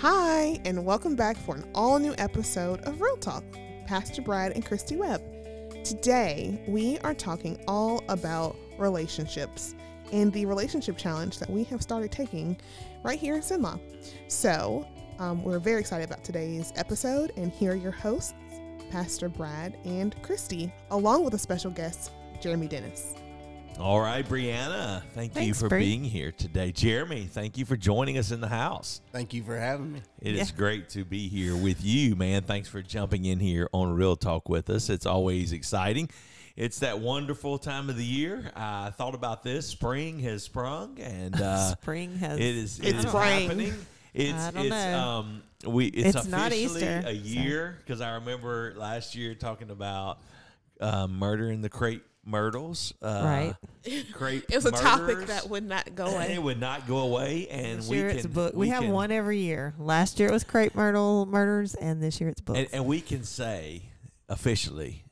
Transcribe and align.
Hi, 0.00 0.60
and 0.66 0.84
welcome 0.84 1.16
back 1.16 1.38
for 1.38 1.54
an 1.54 1.64
all 1.74 1.98
new 1.98 2.14
episode 2.18 2.82
of 2.82 3.00
Real 3.00 3.16
Talk. 3.16 3.42
Pastor 3.86 4.20
Brad 4.20 4.52
and 4.52 4.62
Christy 4.62 4.94
Webb. 4.94 5.22
Today, 5.84 6.62
we 6.68 6.98
are 6.98 7.14
talking 7.14 7.58
all 7.66 8.04
about 8.10 8.56
relationships 8.76 9.74
and 10.12 10.30
the 10.34 10.44
relationship 10.44 10.98
challenge 10.98 11.38
that 11.38 11.48
we 11.48 11.64
have 11.64 11.80
started 11.80 12.12
taking 12.12 12.58
right 13.02 13.18
here 13.18 13.36
in 13.36 13.40
Cenla. 13.40 13.80
So, 14.30 14.86
um, 15.18 15.42
we're 15.42 15.58
very 15.58 15.80
excited 15.80 16.04
about 16.04 16.22
today's 16.22 16.74
episode, 16.76 17.32
and 17.38 17.50
here 17.50 17.72
are 17.72 17.76
your 17.76 17.90
hosts, 17.90 18.34
Pastor 18.90 19.30
Brad 19.30 19.78
and 19.86 20.14
Christy, 20.22 20.70
along 20.90 21.24
with 21.24 21.32
a 21.32 21.38
special 21.38 21.70
guest, 21.70 22.10
Jeremy 22.42 22.68
Dennis. 22.68 23.14
All 23.78 24.00
right, 24.00 24.26
Brianna, 24.26 25.02
thank 25.12 25.36
you 25.38 25.52
for 25.52 25.68
Bree. 25.68 25.80
being 25.80 26.02
here 26.02 26.32
today. 26.32 26.72
Jeremy, 26.72 27.26
thank 27.30 27.58
you 27.58 27.66
for 27.66 27.76
joining 27.76 28.16
us 28.16 28.30
in 28.30 28.40
the 28.40 28.48
house. 28.48 29.02
Thank 29.12 29.34
you 29.34 29.42
for 29.44 29.56
having 29.58 29.92
me. 29.92 30.02
It 30.20 30.34
is 30.34 30.50
Yeah. 30.50 30.56
great 30.56 30.88
to 30.90 31.04
be 31.04 31.28
here 31.28 31.54
with 31.54 31.84
you, 31.84 32.16
man. 32.16 32.42
Thanks 32.42 32.68
for 32.70 32.80
jumping 32.80 33.26
in 33.26 33.38
here 33.38 33.68
on 33.74 33.92
Real 33.92 34.16
Talk 34.16 34.48
with 34.48 34.70
us. 34.70 34.88
It's 34.88 35.04
always 35.04 35.52
exciting. 35.52 36.08
It's 36.56 36.78
that 36.78 37.00
wonderful 37.00 37.58
time 37.58 37.90
of 37.90 37.98
the 37.98 38.04
year. 38.04 38.50
I 38.56 38.90
thought 38.96 39.14
about 39.14 39.42
this. 39.42 39.66
Spring 39.66 40.20
has 40.20 40.42
sprung, 40.42 40.98
and 40.98 41.34
uh, 41.40 41.72
Spring 41.72 42.16
has. 42.16 42.38
it 42.38 42.42
is 42.56 42.78
it 42.80 42.94
It's 42.96 43.08
spring. 43.08 43.42
happening. 43.42 43.74
It's 44.14 44.32
I 44.42 44.50
don't 44.52 44.62
it's 44.66 44.70
know. 44.74 44.98
um 45.08 45.42
we 45.66 45.86
it's, 45.88 46.16
It's 46.16 46.26
not 46.26 46.50
officially 46.50 46.80
Easter, 46.80 47.02
a 47.06 47.12
year 47.12 47.76
because 47.84 48.00
I 48.00 48.14
remember 48.14 48.72
last 48.78 49.14
year 49.14 49.34
talking 49.34 49.68
about 49.70 50.20
uh, 50.80 51.06
murder 51.06 51.50
in 51.50 51.60
the 51.60 51.68
crepe 51.68 52.02
myrtles. 52.26 52.92
Uh, 53.00 53.22
Right. 53.24 53.54
Crepe 54.12 54.44
It 54.50 54.56
was 54.56 54.66
a 54.66 54.72
topic 54.72 55.26
that 55.28 55.48
would 55.48 55.64
not 55.64 55.94
go 55.94 56.06
And 56.06 56.14
away. 56.16 56.34
it 56.34 56.42
would 56.42 56.60
not 56.60 56.86
go 56.86 56.98
away, 56.98 57.46
and 57.48 57.78
This 57.78 57.88
we 57.88 57.96
year 57.98 58.08
can 58.08 58.16
it's 58.16 58.26
a 58.26 58.28
book. 58.28 58.52
We, 58.54 58.68
have 58.68 58.82
can- 58.82 58.92
one 58.92 59.10
every 59.12 59.38
year. 59.38 59.74
Last 59.78 60.18
year 60.18 60.28
it 60.28 60.32
was 60.32 60.44
crepe 60.44 60.74
myrtle 60.74 61.24
murders, 61.26 61.74
and 61.74 62.02
this 62.02 62.20
year 62.20 62.28
it's 62.28 62.40
books. 62.40 62.58
and, 62.58 62.68
and 62.72 62.84
we 62.86 63.00
can 63.00 63.22
say 63.24 63.82
officially 64.28 65.04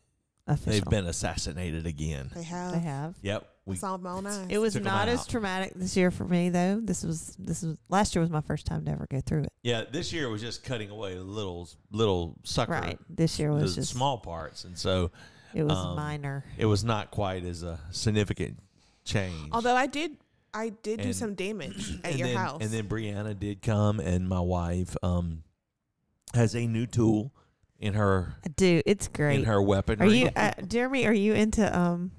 Official. 0.47 0.73
they've 0.73 0.85
been 0.91 1.07
assassinated 1.07 1.87
again. 1.87 2.31
They 2.35 2.43
have. 2.43 2.73
They 2.73 2.81
have. 2.81 3.15
Yep, 3.23 3.49
we 3.65 3.77
Saw 3.77 3.97
them 3.97 4.07
all 4.07 4.21
night. 4.21 4.49
It 4.51 4.59
was 4.59 4.75
not 4.77 5.09
as 5.09 5.21
out. 5.21 5.29
traumatic 5.29 5.73
this 5.75 5.97
year 5.97 6.11
for 6.11 6.25
me 6.27 6.51
though. 6.51 6.81
This 6.83 7.03
was 7.03 7.35
this 7.39 7.63
was 7.63 7.79
last 7.89 8.15
year 8.15 8.21
was 8.21 8.31
my 8.31 8.43
first 8.43 8.67
time 8.67 8.85
to 8.85 8.91
ever 8.91 9.07
go 9.11 9.21
through 9.23 9.45
it. 9.45 9.53
yeah. 9.63 9.85
This 9.91 10.13
year 10.13 10.29
was 10.29 10.43
just 10.43 10.63
cutting 10.65 10.91
away 10.91 11.15
little 11.19 11.69
little 11.93 12.37
sucker, 12.43 12.73
Right. 12.73 12.99
This 13.09 13.39
year 13.39 13.55
the 13.55 13.63
was 13.63 13.75
just 13.77 13.93
small 13.93 14.19
parts, 14.19 14.65
and 14.65 14.77
so 14.77 15.11
it 15.55 15.63
was 15.63 15.77
um, 15.79 15.97
minor. 15.97 16.45
it 16.59 16.67
was 16.67 16.85
not 16.85 17.11
quite 17.11 17.45
as 17.45 17.63
a 17.63 17.79
significant 17.91 18.59
change. 19.05 19.49
Although 19.53 19.75
I 19.77 19.87
did, 19.87 20.17
I 20.53 20.71
did 20.71 21.01
do 21.01 21.13
some 21.13 21.35
damage 21.35 21.99
at 22.05 22.17
your 22.17 22.29
then, 22.29 22.37
house. 22.37 22.59
and 22.63 22.71
then 22.71 22.85
Brianna 22.89 23.39
did 23.39 23.63
come, 23.63 24.01
and 24.01 24.29
my 24.29 24.41
wife 24.41 24.97
um 25.03 25.43
has 26.35 26.55
a 26.55 26.67
new 26.67 26.87
tool 26.87 27.33
in 27.79 27.95
her 27.95 28.35
I 28.45 28.49
do. 28.49 28.83
It's 28.87 29.09
great. 29.09 29.39
in 29.41 29.45
her 29.45 29.61
weapon. 29.63 30.01
Are 30.03 30.07
you 30.07 30.31
uh, 30.35 30.53
Jeremy? 30.67 31.07
Are 31.07 31.13
you 31.13 31.35
into 31.35 31.77
um 31.79 32.11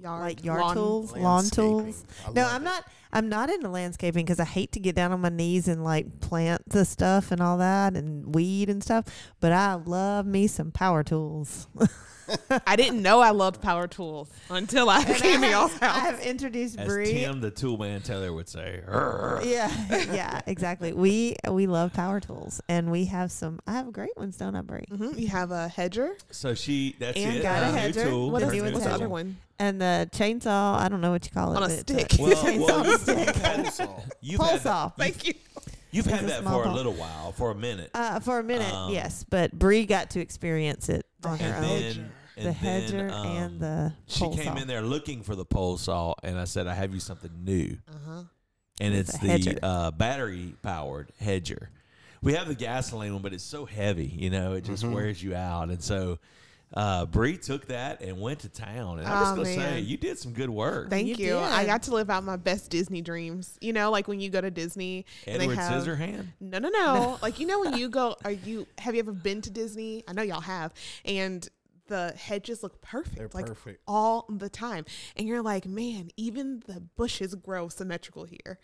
yard, 0.00 0.20
like 0.20 0.44
yard 0.44 0.60
lawn- 0.60 0.76
tools, 0.76 1.16
lawn 1.16 1.44
tools? 1.44 2.04
I 2.26 2.32
No, 2.32 2.46
I'm 2.46 2.62
it. 2.62 2.64
not. 2.64 2.84
I'm 3.16 3.28
not 3.28 3.48
into 3.48 3.68
landscaping 3.68 4.24
because 4.24 4.40
I 4.40 4.44
hate 4.44 4.72
to 4.72 4.80
get 4.80 4.96
down 4.96 5.12
on 5.12 5.20
my 5.20 5.28
knees 5.28 5.68
and 5.68 5.84
like 5.84 6.18
plant 6.18 6.68
the 6.68 6.84
stuff 6.84 7.30
and 7.30 7.40
all 7.40 7.58
that 7.58 7.94
and 7.96 8.34
weed 8.34 8.68
and 8.68 8.82
stuff. 8.82 9.04
But 9.38 9.52
I 9.52 9.74
love 9.74 10.26
me 10.26 10.48
some 10.48 10.72
power 10.72 11.04
tools. 11.04 11.68
I 12.66 12.76
didn't 12.76 13.02
know 13.02 13.20
I 13.20 13.30
loved 13.30 13.60
power 13.60 13.86
tools 13.86 14.28
until 14.50 14.88
I 14.90 15.02
And 15.02 15.16
came 15.16 15.40
to 15.40 15.46
I, 15.46 15.50
y'all's 15.50 15.72
I 15.82 15.86
have 16.00 16.20
introduced 16.20 16.78
As 16.78 16.86
Bree. 16.88 17.06
Tim, 17.12 17.40
the 17.40 17.50
tool 17.50 17.76
man 17.78 18.02
Taylor 18.02 18.32
would 18.32 18.48
say. 18.48 18.82
"Rrr." 18.88 19.44
Yeah, 19.44 19.70
yeah, 20.12 20.40
exactly. 20.46 20.92
We 20.92 21.36
we 21.50 21.66
love 21.66 21.92
power 21.92 22.20
tools, 22.20 22.60
and 22.68 22.90
we 22.90 23.06
have 23.06 23.30
some. 23.32 23.60
I 23.66 23.72
have 23.72 23.92
great 23.92 24.16
ones, 24.16 24.36
don't 24.36 24.56
I, 24.56 24.62
Bree? 24.62 24.84
hmm 24.88 25.12
You 25.16 25.28
have 25.28 25.50
a 25.50 25.68
hedger. 25.68 26.16
So 26.30 26.54
she, 26.54 26.96
that's 26.98 27.16
And 27.18 27.36
it. 27.36 27.42
got 27.42 27.62
a 27.62 27.66
her 27.66 27.72
new 27.72 27.78
hedger. 27.78 28.04
tool. 28.04 28.30
What 28.30 28.40
The 28.40 28.46
is 28.46 28.52
her 28.52 28.56
new 28.56 28.62
new 28.68 28.72
what's 28.74 28.84
the 28.86 28.92
other 28.92 29.08
one? 29.08 29.36
And 29.58 29.80
the 29.80 30.08
chainsaw. 30.12 30.78
I 30.78 30.88
don't 30.88 31.00
know 31.00 31.10
what 31.12 31.24
you 31.26 31.30
call 31.32 31.52
it. 31.52 31.56
On 31.56 31.62
a 31.62 31.66
but, 31.68 31.72
uh, 31.72 31.80
stick. 31.80 32.12
Well, 32.18 32.30
chainsaw 32.44 32.66
well, 32.66 32.80
on 32.80 32.86
a 32.86 32.88
you- 32.90 32.98
stick. 32.98 33.34
Pole 33.36 33.64
saw. 33.70 34.00
You've 34.20 34.40
Pole 34.40 34.48
had 34.48 34.60
saw. 34.62 34.88
Thank 34.90 35.26
you. 35.28 35.34
you've 35.92 36.06
It's 36.06 36.14
had 36.16 36.28
that 36.28 36.40
small 36.40 36.62
for 36.62 36.68
a 36.68 36.72
little 36.72 36.92
while, 36.94 37.30
for 37.32 37.50
a 37.52 37.54
minute. 37.54 37.90
Uh, 37.94 38.18
for 38.18 38.40
a 38.40 38.42
minute, 38.42 38.72
Um, 38.74 38.92
yes, 38.92 39.24
but 39.28 39.52
Bree 39.56 39.86
got 39.86 40.10
to 40.10 40.20
experience 40.20 40.88
it 40.88 41.06
on 41.26 41.38
her 41.38 41.46
and 41.46 41.64
own. 41.64 41.80
then, 41.80 42.10
and 42.36 42.46
the 42.46 42.52
hedger 42.52 43.08
then, 43.08 43.10
um, 43.12 43.26
and 43.26 43.60
the 43.60 43.92
she 44.06 44.24
came 44.30 44.44
saw. 44.44 44.56
in 44.56 44.66
there 44.68 44.82
looking 44.82 45.22
for 45.22 45.34
the 45.36 45.44
pole 45.44 45.76
saw, 45.78 46.14
and 46.22 46.38
I 46.38 46.44
said, 46.44 46.66
"I 46.66 46.74
have 46.74 46.92
you 46.94 47.00
something 47.00 47.30
new." 47.44 47.76
Uh 47.88 47.92
huh. 48.06 48.22
and 48.80 48.94
It's 48.94 49.14
it's, 49.22 49.44
the 49.46 49.64
uh, 49.64 49.90
battery 49.92 50.54
powered 50.62 51.12
hedger. 51.20 51.70
We 52.22 52.32
have 52.34 52.48
the 52.48 52.54
gasoline 52.54 53.12
one, 53.12 53.22
but 53.22 53.32
it's 53.34 53.44
so 53.44 53.66
heavy, 53.66 54.06
you 54.06 54.30
know, 54.30 54.54
it 54.54 54.64
just 54.64 54.82
Mhm. 54.82 54.94
wears 54.94 55.22
you 55.22 55.34
out. 55.34 55.68
And 55.70 55.82
so 55.82 56.18
uh, 56.74 57.06
Bree 57.06 57.36
took 57.38 57.66
that 57.68 58.00
and 58.02 58.20
went 58.20 58.40
to 58.40 58.48
town. 58.48 58.98
And 58.98 59.06
I'm 59.06 59.22
just 59.22 59.32
Oh, 59.32 59.36
gonna 59.36 59.46
say, 59.46 59.56
man. 59.56 59.84
you 59.86 59.96
did 59.96 60.18
some 60.18 60.32
good 60.32 60.50
work. 60.50 60.90
Thank 60.90 61.06
You 61.06 61.14
you. 61.14 61.38
I 61.38 61.64
got 61.64 61.84
to 61.84 61.94
live 61.94 62.10
out 62.10 62.24
my 62.24 62.36
best 62.36 62.70
Disney 62.70 63.00
dreams. 63.00 63.56
You 63.60 63.72
know, 63.72 63.90
like 63.90 64.08
when 64.08 64.20
you 64.20 64.28
go 64.28 64.40
to 64.40 64.50
Disney 64.50 65.06
and 65.26 65.40
Edward 65.40 65.56
they 65.56 65.62
have 65.62 65.84
Scissorhand. 65.84 66.26
No, 66.40 66.58
no, 66.58 66.68
no. 66.70 67.18
like 67.22 67.38
you 67.38 67.46
know 67.46 67.60
when 67.60 67.76
you 67.76 67.88
go, 67.88 68.16
are 68.24 68.32
you 68.32 68.66
have 68.78 68.94
you 68.94 69.00
ever 69.00 69.12
been 69.12 69.40
to 69.42 69.50
Disney? 69.50 70.02
I 70.08 70.12
know 70.14 70.22
y'all 70.22 70.40
have, 70.40 70.72
and 71.04 71.48
the 71.86 72.12
hedges 72.16 72.62
look 72.62 72.80
perfect, 72.80 73.16
They're 73.18 73.28
like 73.34 73.46
perfect. 73.46 73.80
all 73.86 74.26
the 74.28 74.48
time, 74.48 74.84
and 75.16 75.28
you're 75.28 75.42
like, 75.42 75.66
man, 75.66 76.08
even 76.16 76.62
the 76.66 76.80
bushes 76.96 77.34
grow 77.34 77.68
symmetrical 77.68 78.24
here. 78.24 78.58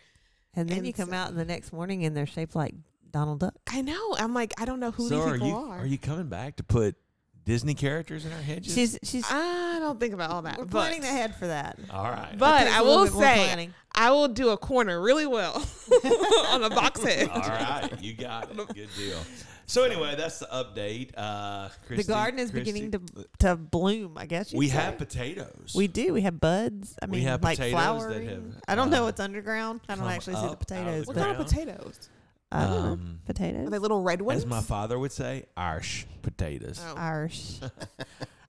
and 0.55 0.69
then 0.69 0.79
and 0.79 0.87
you 0.87 0.93
come 0.93 1.11
so- 1.11 1.15
out 1.15 1.35
the 1.37 1.45
next 1.45 1.73
morning 1.73 2.05
and 2.05 2.17
they're 2.17 2.27
shaped 2.27 2.57
like 2.57 2.75
Donald 3.11 3.39
Duck. 3.41 3.55
I 3.69 3.83
know. 3.83 4.17
I'm 4.19 4.33
like, 4.35 4.53
I 4.59 4.65
don't 4.65 4.81
know 4.81 4.91
who 4.91 5.09
So 5.09 5.17
these 5.17 5.25
are 5.27 5.33
people 5.35 5.49
you 5.49 5.55
are. 5.57 5.79
are 5.81 5.87
you 5.87 5.99
coming 5.99 6.29
back 6.29 6.57
to 6.57 6.65
put 6.65 6.97
Disney 7.45 7.75
characters 7.75 8.25
in 8.25 8.33
our 8.33 8.41
hedges? 8.43 8.75
She's 8.75 8.99
she's. 9.03 9.25
I 9.29 9.79
don't 9.81 9.99
think 9.99 10.15
about 10.15 10.31
all 10.31 10.43
that. 10.43 10.59
we're 10.59 10.65
but, 10.65 10.71
planning 10.89 11.03
ahead 11.05 11.35
for 11.37 11.47
that. 11.47 11.79
All 11.91 12.05
right. 12.05 12.35
But 12.39 12.61
Takes 12.65 12.73
I 12.73 12.79
a 12.79 12.83
little 12.85 12.99
will 12.99 13.05
bit 13.07 13.15
more 13.15 13.23
say, 13.23 13.35
planning. 13.45 13.75
I 13.95 14.11
will 14.11 14.29
do 14.29 14.51
a 14.51 14.57
corner 14.57 15.01
really 15.01 15.27
well 15.27 15.57
on 16.49 16.63
a 16.63 16.71
box 16.71 17.03
hedge. 17.03 17.29
All 17.29 17.41
right, 17.41 17.91
you 18.01 18.15
got 18.15 18.51
it. 18.51 18.57
Good 18.57 18.89
deal. 18.97 19.19
So 19.67 19.85
anyway, 19.85 20.15
that's 20.17 20.41
the 20.41 20.47
update. 20.47 21.11
Uh, 21.17 21.69
the 21.89 22.03
garden 22.03 22.41
is 22.41 22.51
Christy, 22.51 22.73
beginning 22.73 22.91
to 22.93 23.27
to 23.41 23.57
bloom. 23.57 24.17
I 24.17 24.27
guess 24.27 24.53
you'd 24.53 24.59
We 24.59 24.69
say. 24.69 24.77
have 24.79 24.99
potatoes. 24.99 25.73
We 25.77 25.87
do. 25.87 26.13
We 26.13 26.23
have 26.23 26.41
buds. 26.41 26.97
I 27.03 27.07
We 27.07 27.19
mean, 27.19 27.23
have 27.29 27.43
like 27.43 27.57
potatoes 27.59 27.73
that 27.79 27.99
flowering. 27.99 28.29
have, 28.29 28.43
I 28.69 28.75
don't 28.75 28.91
know 28.91 29.03
uh, 29.03 29.07
what's 29.07 29.21
underground. 29.21 29.81
I 29.89 29.95
don't 29.95 30.05
come 30.05 30.13
actually 30.13 30.35
see 30.37 30.41
the 30.43 30.47
up 30.47 30.51
out 30.51 30.53
of 30.55 30.59
potatoes. 30.67 31.01
the 31.03 31.07
What 31.09 31.17
but 31.17 31.25
kind 31.25 31.41
of 31.41 31.47
potatoes? 31.47 32.09
I 32.53 32.65
don't 32.65 32.83
know. 32.85 32.93
Um, 32.93 33.21
potatoes. 33.27 33.67
Are 33.69 33.71
they 33.71 33.79
little 33.79 34.03
red 34.03 34.21
ones? 34.23 34.43
as 34.43 34.47
my 34.47 34.61
father 34.61 34.99
would 34.99 35.13
say, 35.13 35.45
Irish 35.57 36.07
potatoes. 36.23 36.83
Oh. 36.85 36.95
Irish. 36.97 37.61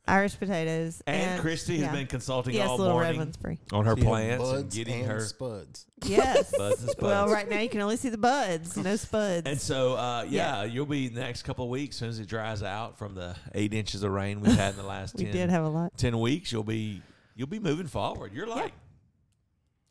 Irish 0.08 0.36
potatoes. 0.40 1.04
And, 1.06 1.40
Christy 1.40 1.74
has 1.78 1.82
yeah. 1.84 1.92
been 1.92 2.08
consulting 2.08 2.56
yes, 2.56 2.68
all 2.68 2.78
little 2.80 2.98
red 2.98 3.16
morning 3.16 3.20
ones 3.20 3.38
free. 3.38 3.60
on 3.72 3.86
her 3.86 3.96
She 3.96 4.02
had 4.02 4.10
plants 4.10 4.50
and 4.50 4.72
getting 4.72 5.02
and 5.04 5.12
her 5.12 5.20
spuds. 5.22 5.86
Yes. 6.04 6.52
buds 6.58 6.82
and 6.82 6.90
spuds. 6.90 7.04
well, 7.04 7.28
right 7.28 7.48
now 7.48 7.60
you 7.60 7.70
can 7.70 7.82
only 7.82 7.98
see 7.98 8.10
the 8.10 8.18
buds, 8.18 8.76
no 8.76 8.96
spuds. 8.96 9.48
And 9.48 9.62
so, 9.62 9.94
uh, 9.94 10.26
yeah, 10.28 10.62
Yeah. 10.62 10.64
you'll 10.64 10.88
be 10.88 11.08
the 11.08 11.20
next 11.20 11.44
couple 11.44 11.66
of 11.66 11.70
weeks 11.72 11.98
as 11.98 12.00
soon 12.00 12.10
as 12.10 12.20
it 12.20 12.28
dries 12.28 12.64
out 12.64 12.98
from 12.98 13.14
the 13.14 13.36
eight 13.54 13.74
inches 13.74 14.02
of 14.02 14.12
rain 14.12 14.42
we've 14.42 14.56
had 14.58 14.72
in 14.72 14.78
the 14.78 14.88
last 14.88 15.16
we 15.18 15.26
10, 15.26 15.34
did 15.34 15.50
have 15.52 15.64
a 15.64 15.70
lot. 15.70 15.96
10 15.98 16.20
weeks. 16.20 16.52
You'll 16.52 16.64
be 16.64 17.04
you'll 17.36 17.48
be 17.48 17.60
moving 17.60 17.88
forward. 17.88 18.34
You're 18.34 18.48
like 18.48 18.74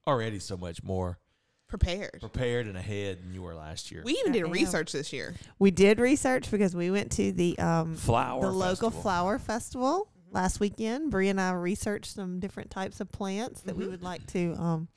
already 0.06 0.40
so 0.40 0.56
much 0.56 0.82
more 0.82 1.18
Prepared. 1.70 2.18
prepared 2.20 2.66
and 2.66 2.76
ahead 2.76 3.22
than 3.22 3.32
you 3.32 3.42
were 3.42 3.54
last 3.54 3.90
year. 3.90 4.02
We 4.04 4.12
even 4.14 4.32
I 4.32 4.34
did 4.34 4.44
am. 4.44 4.50
research 4.50 4.92
this 4.92 5.12
year. 5.12 5.34
We 5.58 5.70
did 5.70 5.98
research 6.00 6.50
because 6.50 6.74
we 6.76 6.90
went 6.90 7.12
to 7.12 7.32
the 7.32 7.58
um 7.58 7.94
Flower 7.96 8.42
the 8.42 8.50
local 8.50 8.90
festival. 8.90 9.02
flower 9.02 9.38
festival 9.38 10.08
last 10.32 10.60
weekend. 10.60 11.10
Bree 11.10 11.28
and 11.28 11.40
I 11.40 11.52
researched 11.52 12.12
some 12.14 12.40
different 12.40 12.70
types 12.70 13.00
of 13.00 13.10
plants 13.12 13.62
that 13.62 13.76
we 13.76 13.84
Mhm. 13.86 13.90
would 13.90 14.02
like 14.02 14.26
to 14.28 14.54
um 14.58 14.88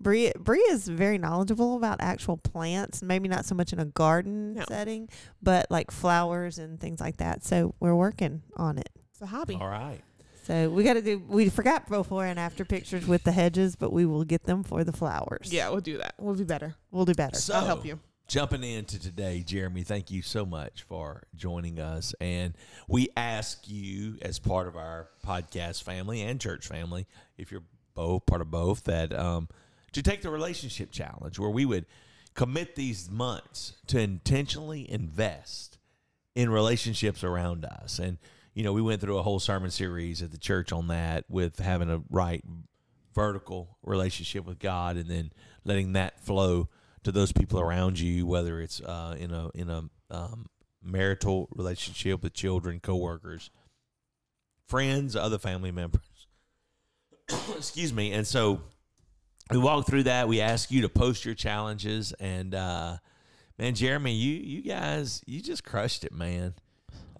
Bree 0.00 0.32
Bree 0.38 0.60
is 0.70 0.86
very 0.88 1.18
knowledgeable 1.18 1.76
about 1.76 2.00
actual 2.00 2.36
plants, 2.36 3.02
maybe 3.02 3.28
not 3.28 3.44
so 3.44 3.54
much 3.54 3.72
in 3.72 3.80
a 3.80 3.84
garden 3.84 4.54
No. 4.54 4.64
setting, 4.68 5.08
but 5.42 5.66
like 5.70 5.90
flowers 5.90 6.58
and 6.58 6.78
things 6.80 7.00
like 7.00 7.16
that. 7.16 7.44
So 7.44 7.74
we're 7.80 7.96
working 7.96 8.42
on 8.56 8.78
it. 8.78 8.88
It's 9.10 9.20
a 9.20 9.26
hobby. 9.26 9.56
All 9.60 9.68
right. 9.68 10.00
So 10.48 10.70
we 10.70 10.82
got 10.82 10.94
to 10.94 11.02
do. 11.02 11.22
We 11.28 11.50
forgot 11.50 11.90
before 11.90 12.24
and 12.24 12.40
after 12.40 12.64
pictures 12.64 13.06
with 13.06 13.22
the 13.22 13.32
hedges, 13.32 13.76
but 13.76 13.92
we 13.92 14.06
will 14.06 14.24
get 14.24 14.44
them 14.44 14.62
for 14.62 14.82
the 14.82 14.94
flowers. 14.94 15.52
Yeah, 15.52 15.68
we'll 15.68 15.82
do 15.82 15.98
that. 15.98 16.14
We'll 16.18 16.36
do 16.36 16.46
better. 16.46 16.74
we'll 16.90 17.04
do 17.04 17.12
better. 17.12 17.36
So, 17.36 17.52
I'll 17.52 17.66
help 17.66 17.84
you. 17.84 18.00
Jumping 18.28 18.64
into 18.64 18.98
today, 18.98 19.42
Jeremy, 19.46 19.82
thank 19.82 20.10
you 20.10 20.22
so 20.22 20.46
much 20.46 20.84
for 20.84 21.24
joining 21.36 21.78
us. 21.78 22.14
And 22.18 22.54
we 22.88 23.08
ask 23.14 23.68
you, 23.68 24.16
as 24.22 24.38
part 24.38 24.68
of 24.68 24.76
our 24.76 25.10
podcast 25.22 25.82
family 25.82 26.22
and 26.22 26.40
church 26.40 26.66
family, 26.66 27.06
if 27.36 27.52
you're 27.52 27.64
both 27.94 28.24
part 28.24 28.40
of 28.40 28.50
both, 28.50 28.84
that 28.84 29.12
um, 29.12 29.48
to 29.92 30.02
take 30.02 30.22
the 30.22 30.30
relationship 30.30 30.90
challenge 30.90 31.38
where 31.38 31.50
we 31.50 31.66
would 31.66 31.84
commit 32.32 32.74
these 32.74 33.10
months 33.10 33.74
to 33.88 34.00
intentionally 34.00 34.90
invest 34.90 35.76
in 36.34 36.48
relationships 36.48 37.22
around 37.22 37.66
us. 37.66 37.98
And, 37.98 38.16
you 38.58 38.64
know, 38.64 38.72
we 38.72 38.82
went 38.82 39.00
through 39.00 39.18
a 39.18 39.22
whole 39.22 39.38
sermon 39.38 39.70
series 39.70 40.20
at 40.20 40.32
the 40.32 40.36
church 40.36 40.72
on 40.72 40.88
that 40.88 41.24
with 41.28 41.60
having 41.60 41.88
a 41.88 42.02
right 42.10 42.42
vertical 43.14 43.78
relationship 43.84 44.44
with 44.44 44.58
God 44.58 44.96
and 44.96 45.08
then 45.08 45.30
letting 45.64 45.92
that 45.92 46.18
flow 46.18 46.68
to 47.04 47.12
those 47.12 47.30
people 47.30 47.60
around 47.60 48.00
you, 48.00 48.26
whether 48.26 48.60
it's 48.60 48.80
uh, 48.80 49.14
in 49.16 49.30
a 49.30 49.50
in 49.54 49.70
a 49.70 49.84
um, 50.10 50.46
marital 50.82 51.48
relationship 51.54 52.24
with 52.24 52.32
children, 52.32 52.80
coworkers, 52.80 53.50
friends, 54.66 55.14
other 55.14 55.38
family 55.38 55.70
members. 55.70 56.26
Excuse 57.56 57.92
me. 57.92 58.10
And 58.10 58.26
so 58.26 58.60
we 59.52 59.58
walk 59.58 59.86
through 59.86 60.02
that. 60.02 60.26
We 60.26 60.40
ask 60.40 60.72
you 60.72 60.82
to 60.82 60.88
post 60.88 61.24
your 61.24 61.36
challenges, 61.36 62.12
and 62.18 62.56
uh, 62.56 62.96
man, 63.56 63.76
Jeremy, 63.76 64.14
you 64.14 64.34
you 64.34 64.62
guys, 64.62 65.22
you 65.26 65.40
just 65.40 65.62
crushed 65.62 66.02
it, 66.02 66.12
man. 66.12 66.54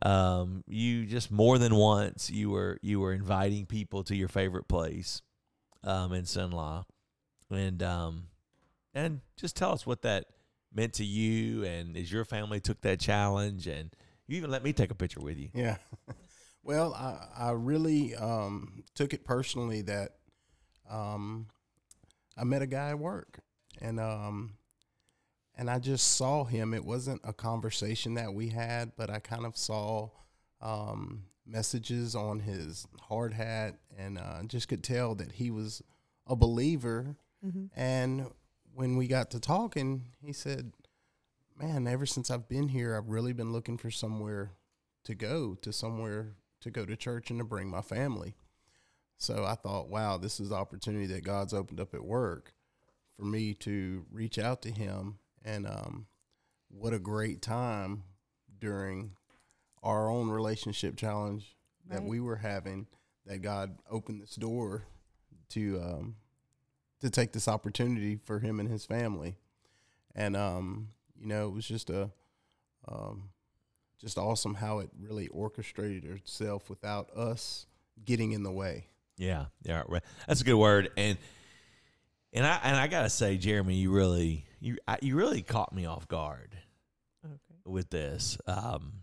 Um, 0.02 0.62
you 0.66 1.06
just 1.06 1.30
more 1.30 1.58
than 1.58 1.74
once 1.74 2.30
you 2.30 2.50
were 2.50 2.78
you 2.82 3.00
were 3.00 3.12
inviting 3.12 3.66
people 3.66 4.04
to 4.04 4.14
your 4.14 4.28
favorite 4.28 4.68
place, 4.68 5.22
um, 5.84 6.12
in 6.12 6.24
Cenla, 6.24 6.84
and 7.50 7.82
um, 7.82 8.28
and 8.94 9.20
just 9.36 9.56
tell 9.56 9.72
us 9.72 9.86
what 9.86 10.02
that 10.02 10.26
meant 10.72 10.94
to 10.94 11.04
you, 11.04 11.64
and 11.64 11.96
as 11.96 12.12
your 12.12 12.24
family 12.24 12.60
took 12.60 12.80
that 12.82 13.00
challenge, 13.00 13.66
and 13.66 13.90
you 14.26 14.36
even 14.36 14.50
let 14.50 14.62
me 14.62 14.72
take 14.72 14.90
a 14.90 14.94
picture 14.94 15.20
with 15.20 15.38
you. 15.38 15.48
Yeah. 15.54 15.76
well, 16.62 16.94
I 16.94 17.46
I 17.46 17.50
really 17.52 18.14
um, 18.14 18.84
took 18.94 19.12
it 19.12 19.24
personally 19.24 19.82
that 19.82 20.16
um, 20.90 21.46
I 22.36 22.44
met 22.44 22.62
a 22.62 22.66
guy 22.66 22.90
at 22.90 22.98
work, 22.98 23.40
and 23.80 23.98
um, 23.98 24.57
and 25.58 25.68
I 25.68 25.80
just 25.80 26.16
saw 26.16 26.44
him. 26.44 26.72
It 26.72 26.84
wasn't 26.84 27.20
a 27.24 27.32
conversation 27.32 28.14
that 28.14 28.32
we 28.32 28.50
had, 28.50 28.92
but 28.96 29.10
I 29.10 29.18
kind 29.18 29.44
of 29.44 29.56
saw 29.56 30.10
um, 30.62 31.24
messages 31.44 32.14
on 32.14 32.38
his 32.38 32.86
hard 33.00 33.34
hat, 33.34 33.74
and 33.98 34.18
uh, 34.18 34.44
just 34.46 34.68
could 34.68 34.84
tell 34.84 35.16
that 35.16 35.32
he 35.32 35.50
was 35.50 35.82
a 36.28 36.36
believer. 36.36 37.16
Mm-hmm. 37.44 37.78
And 37.78 38.30
when 38.72 38.96
we 38.96 39.08
got 39.08 39.32
to 39.32 39.40
talking, 39.40 40.12
he 40.22 40.32
said, 40.32 40.72
"Man, 41.58 41.88
ever 41.88 42.06
since 42.06 42.30
I've 42.30 42.48
been 42.48 42.68
here, 42.68 42.96
I've 42.96 43.10
really 43.10 43.32
been 43.32 43.52
looking 43.52 43.78
for 43.78 43.90
somewhere 43.90 44.52
to 45.04 45.14
go, 45.16 45.56
to 45.56 45.72
somewhere 45.72 46.36
to 46.60 46.70
go 46.70 46.86
to 46.86 46.96
church 46.96 47.30
and 47.30 47.40
to 47.40 47.44
bring 47.44 47.68
my 47.68 47.82
family." 47.82 48.36
So 49.16 49.44
I 49.44 49.56
thought, 49.56 49.88
"Wow, 49.88 50.18
this 50.18 50.38
is 50.38 50.50
the 50.50 50.54
opportunity 50.54 51.06
that 51.06 51.24
God's 51.24 51.52
opened 51.52 51.80
up 51.80 51.94
at 51.94 52.04
work 52.04 52.54
for 53.16 53.24
me 53.24 53.54
to 53.54 54.06
reach 54.12 54.38
out 54.38 54.62
to 54.62 54.70
him." 54.70 55.18
And 55.48 55.66
um, 55.66 56.06
what 56.68 56.92
a 56.92 56.98
great 56.98 57.40
time 57.40 58.02
during 58.60 59.12
our 59.82 60.10
own 60.10 60.28
relationship 60.28 60.96
challenge 60.96 61.56
that 61.88 62.02
we 62.02 62.20
were 62.20 62.36
having 62.36 62.86
that 63.24 63.40
God 63.40 63.78
opened 63.90 64.20
this 64.20 64.34
door 64.34 64.84
to 65.50 65.80
um, 65.82 66.16
to 67.00 67.08
take 67.08 67.32
this 67.32 67.48
opportunity 67.48 68.16
for 68.16 68.40
him 68.40 68.60
and 68.60 68.68
his 68.68 68.84
family, 68.84 69.36
and 70.14 70.36
um, 70.36 70.88
you 71.18 71.26
know 71.26 71.48
it 71.48 71.52
was 71.52 71.66
just 71.66 71.88
a 71.88 72.10
um, 72.86 73.30
just 73.98 74.18
awesome 74.18 74.54
how 74.54 74.80
it 74.80 74.90
really 75.00 75.28
orchestrated 75.28 76.04
itself 76.04 76.68
without 76.68 77.10
us 77.16 77.66
getting 78.04 78.32
in 78.32 78.42
the 78.42 78.52
way. 78.52 78.88
Yeah, 79.16 79.46
yeah. 79.62 79.82
That's 80.26 80.42
a 80.42 80.44
good 80.44 80.56
word, 80.56 80.90
and 80.98 81.16
and 82.34 82.46
I 82.46 82.60
and 82.62 82.76
I 82.76 82.86
gotta 82.86 83.10
say, 83.10 83.38
Jeremy, 83.38 83.76
you 83.76 83.90
really 83.90 84.44
you 84.60 84.78
I, 84.86 84.98
you 85.02 85.16
really 85.16 85.42
caught 85.42 85.74
me 85.74 85.86
off 85.86 86.08
guard 86.08 86.56
Okay. 87.24 87.60
with 87.64 87.90
this, 87.90 88.38
um, 88.46 89.02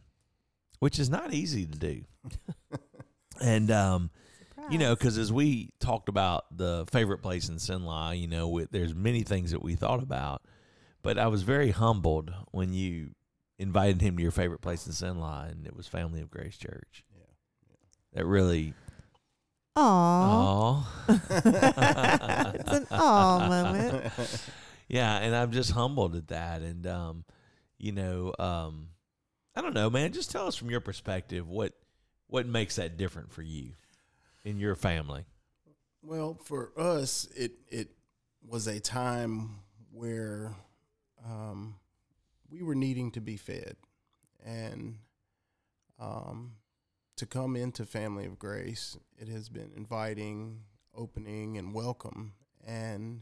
which 0.79 0.99
is 0.99 1.09
not 1.09 1.33
easy 1.33 1.65
to 1.65 1.77
do. 1.77 2.03
and 3.41 3.69
um, 3.71 4.09
you 4.69 4.77
know, 4.79 4.95
because 4.95 5.17
as 5.17 5.31
we 5.31 5.69
talked 5.79 6.09
about 6.09 6.45
the 6.57 6.85
favorite 6.91 7.19
place 7.19 7.49
in 7.49 7.55
Cenla, 7.57 8.19
you 8.19 8.27
know, 8.27 8.47
with, 8.47 8.71
there's 8.71 8.95
many 8.95 9.21
things 9.23 9.51
that 9.51 9.61
we 9.61 9.75
thought 9.75 10.01
about, 10.01 10.41
but 11.03 11.17
I 11.19 11.27
was 11.27 11.43
very 11.43 11.71
humbled 11.71 12.33
when 12.51 12.73
you 12.73 13.11
invited 13.59 14.01
him 14.01 14.17
to 14.17 14.23
your 14.23 14.31
favorite 14.31 14.61
place 14.61 14.87
in 14.87 14.93
Cenla, 14.93 15.51
and 15.51 15.67
it 15.67 15.75
was 15.75 15.87
Family 15.87 16.19
of 16.21 16.31
Grace 16.31 16.57
Church. 16.57 17.03
Yeah, 17.15 17.25
That 18.13 18.25
really, 18.25 18.73
Aw. 19.75 20.87
oh, 20.87 21.03
it's 21.09 22.71
an 22.71 22.87
aw 22.91 23.47
moment. 23.47 24.11
Yeah, 24.87 25.17
and 25.17 25.35
I'm 25.35 25.51
just 25.51 25.71
humbled 25.71 26.15
at 26.15 26.27
that. 26.27 26.61
And 26.61 26.85
um, 26.87 27.25
you 27.77 27.91
know, 27.91 28.33
um, 28.39 28.89
I 29.55 29.61
don't 29.61 29.73
know, 29.73 29.89
man. 29.89 30.11
Just 30.13 30.31
tell 30.31 30.47
us 30.47 30.55
from 30.55 30.69
your 30.69 30.81
perspective 30.81 31.47
what 31.47 31.73
what 32.27 32.45
makes 32.45 32.75
that 32.75 32.97
different 32.97 33.31
for 33.31 33.41
you 33.41 33.73
in 34.43 34.59
your 34.59 34.75
family. 34.75 35.25
Well, 36.01 36.37
for 36.43 36.71
us, 36.77 37.27
it 37.35 37.53
it 37.69 37.89
was 38.47 38.67
a 38.67 38.79
time 38.79 39.61
where 39.91 40.55
um, 41.25 41.75
we 42.49 42.61
were 42.61 42.75
needing 42.75 43.11
to 43.11 43.21
be 43.21 43.37
fed, 43.37 43.75
and 44.45 44.99
um, 45.99 46.53
to 47.17 47.25
come 47.25 47.55
into 47.55 47.85
Family 47.85 48.25
of 48.25 48.37
Grace, 48.37 48.97
it 49.17 49.27
has 49.29 49.49
been 49.49 49.71
inviting, 49.75 50.61
opening, 50.93 51.57
and 51.57 51.73
welcome. 51.73 52.33
And 52.65 53.21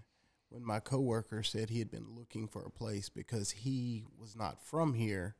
when 0.53 0.63
my 0.63 0.79
coworker 0.79 1.41
said 1.41 1.69
he 1.71 1.79
had 1.79 1.89
been 1.89 2.15
looking 2.15 2.47
for 2.47 2.61
a 2.61 2.69
place 2.69 3.09
because 3.09 3.49
he 3.49 4.05
was 4.19 4.35
not 4.35 4.61
from 4.61 4.93
here, 4.93 5.35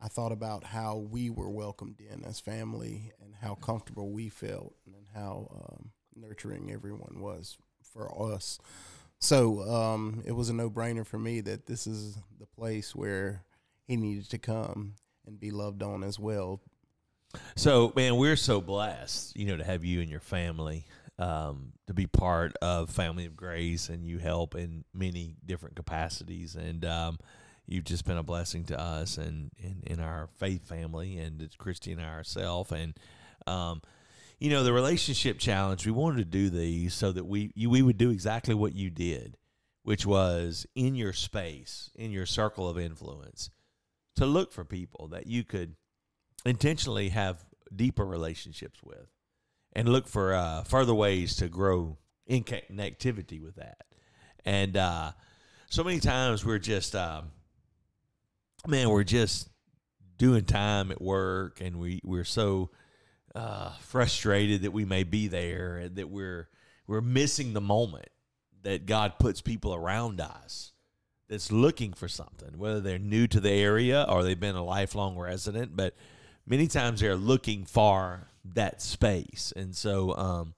I 0.00 0.06
thought 0.06 0.30
about 0.30 0.62
how 0.62 0.96
we 0.96 1.28
were 1.28 1.50
welcomed 1.50 2.00
in 2.00 2.24
as 2.24 2.38
family 2.38 3.10
and 3.20 3.34
how 3.42 3.56
comfortable 3.56 4.12
we 4.12 4.28
felt 4.28 4.76
and 4.86 5.06
how 5.12 5.48
um, 5.52 5.90
nurturing 6.14 6.70
everyone 6.70 7.18
was 7.18 7.58
for 7.82 8.32
us. 8.32 8.60
So 9.18 9.62
um, 9.62 10.22
it 10.24 10.32
was 10.32 10.50
a 10.50 10.54
no 10.54 10.70
brainer 10.70 11.04
for 11.04 11.18
me 11.18 11.40
that 11.40 11.66
this 11.66 11.88
is 11.88 12.16
the 12.38 12.46
place 12.46 12.94
where 12.94 13.42
he 13.88 13.96
needed 13.96 14.30
to 14.30 14.38
come 14.38 14.94
and 15.26 15.40
be 15.40 15.50
loved 15.50 15.82
on 15.82 16.04
as 16.04 16.16
well. 16.20 16.60
So, 17.56 17.92
man, 17.96 18.14
we're 18.14 18.36
so 18.36 18.60
blessed, 18.60 19.36
you 19.36 19.46
know, 19.46 19.56
to 19.56 19.64
have 19.64 19.84
you 19.84 20.00
and 20.00 20.08
your 20.08 20.20
family 20.20 20.86
um, 21.18 21.72
to 21.86 21.94
be 21.94 22.06
part 22.06 22.52
of 22.62 22.90
Family 22.90 23.26
of 23.26 23.36
Grace, 23.36 23.88
and 23.88 24.04
you 24.04 24.18
help 24.18 24.54
in 24.54 24.84
many 24.94 25.36
different 25.44 25.76
capacities. 25.76 26.54
And 26.54 26.84
um, 26.84 27.18
you've 27.66 27.84
just 27.84 28.04
been 28.04 28.18
a 28.18 28.22
blessing 28.22 28.64
to 28.64 28.80
us 28.80 29.18
and 29.18 29.50
in, 29.86 30.00
our 30.00 30.28
faith 30.36 30.68
family, 30.68 31.18
and 31.18 31.42
it's 31.42 31.56
Christy 31.56 31.92
and 31.92 32.00
I 32.00 32.08
ourselves. 32.08 32.72
And 32.72 32.94
um, 33.46 33.82
you 34.38 34.50
know, 34.50 34.62
the 34.62 34.72
relationship 34.72 35.38
challenge. 35.38 35.84
We 35.84 35.92
wanted 35.92 36.18
to 36.18 36.24
do 36.24 36.50
these 36.50 36.94
so 36.94 37.10
that 37.12 37.26
we 37.26 37.50
you, 37.54 37.70
we 37.70 37.82
would 37.82 37.98
do 37.98 38.10
exactly 38.10 38.54
what 38.54 38.74
you 38.74 38.90
did, 38.90 39.36
which 39.82 40.06
was 40.06 40.66
in 40.74 40.94
your 40.94 41.12
space, 41.12 41.90
in 41.96 42.12
your 42.12 42.26
circle 42.26 42.68
of 42.68 42.78
influence, 42.78 43.50
to 44.16 44.26
look 44.26 44.52
for 44.52 44.64
people 44.64 45.08
that 45.08 45.26
you 45.26 45.42
could 45.42 45.74
intentionally 46.44 47.08
have 47.08 47.44
deeper 47.74 48.06
relationships 48.06 48.80
with 48.82 49.08
and 49.72 49.88
look 49.88 50.08
for 50.08 50.34
uh, 50.34 50.64
further 50.64 50.94
ways 50.94 51.36
to 51.36 51.48
grow 51.48 51.98
in 52.26 52.44
connectivity 52.44 53.42
with 53.42 53.56
that. 53.56 53.84
And 54.44 54.76
uh, 54.76 55.12
so 55.68 55.84
many 55.84 56.00
times 56.00 56.44
we're 56.44 56.58
just, 56.58 56.94
um, 56.94 57.32
man, 58.66 58.90
we're 58.90 59.04
just 59.04 59.48
doing 60.16 60.44
time 60.44 60.90
at 60.90 61.00
work 61.00 61.60
and 61.60 61.78
we, 61.78 62.00
we're 62.04 62.24
so 62.24 62.70
uh, 63.34 63.72
frustrated 63.80 64.62
that 64.62 64.72
we 64.72 64.84
may 64.84 65.04
be 65.04 65.28
there 65.28 65.76
and 65.76 65.96
that 65.96 66.08
we're, 66.08 66.48
we're 66.86 67.00
missing 67.00 67.52
the 67.52 67.60
moment 67.60 68.08
that 68.62 68.86
God 68.86 69.18
puts 69.18 69.40
people 69.40 69.74
around 69.74 70.20
us 70.20 70.72
that's 71.28 71.52
looking 71.52 71.92
for 71.92 72.08
something, 72.08 72.58
whether 72.58 72.80
they're 72.80 72.98
new 72.98 73.26
to 73.26 73.40
the 73.40 73.50
area 73.50 74.04
or 74.08 74.22
they've 74.22 74.40
been 74.40 74.56
a 74.56 74.64
lifelong 74.64 75.18
resident, 75.18 75.76
but 75.76 75.94
many 76.48 76.66
times 76.66 77.00
they're 77.00 77.16
looking 77.16 77.64
for 77.64 78.28
that 78.54 78.80
space. 78.80 79.52
And 79.54 79.76
so, 79.76 80.16
um, 80.16 80.54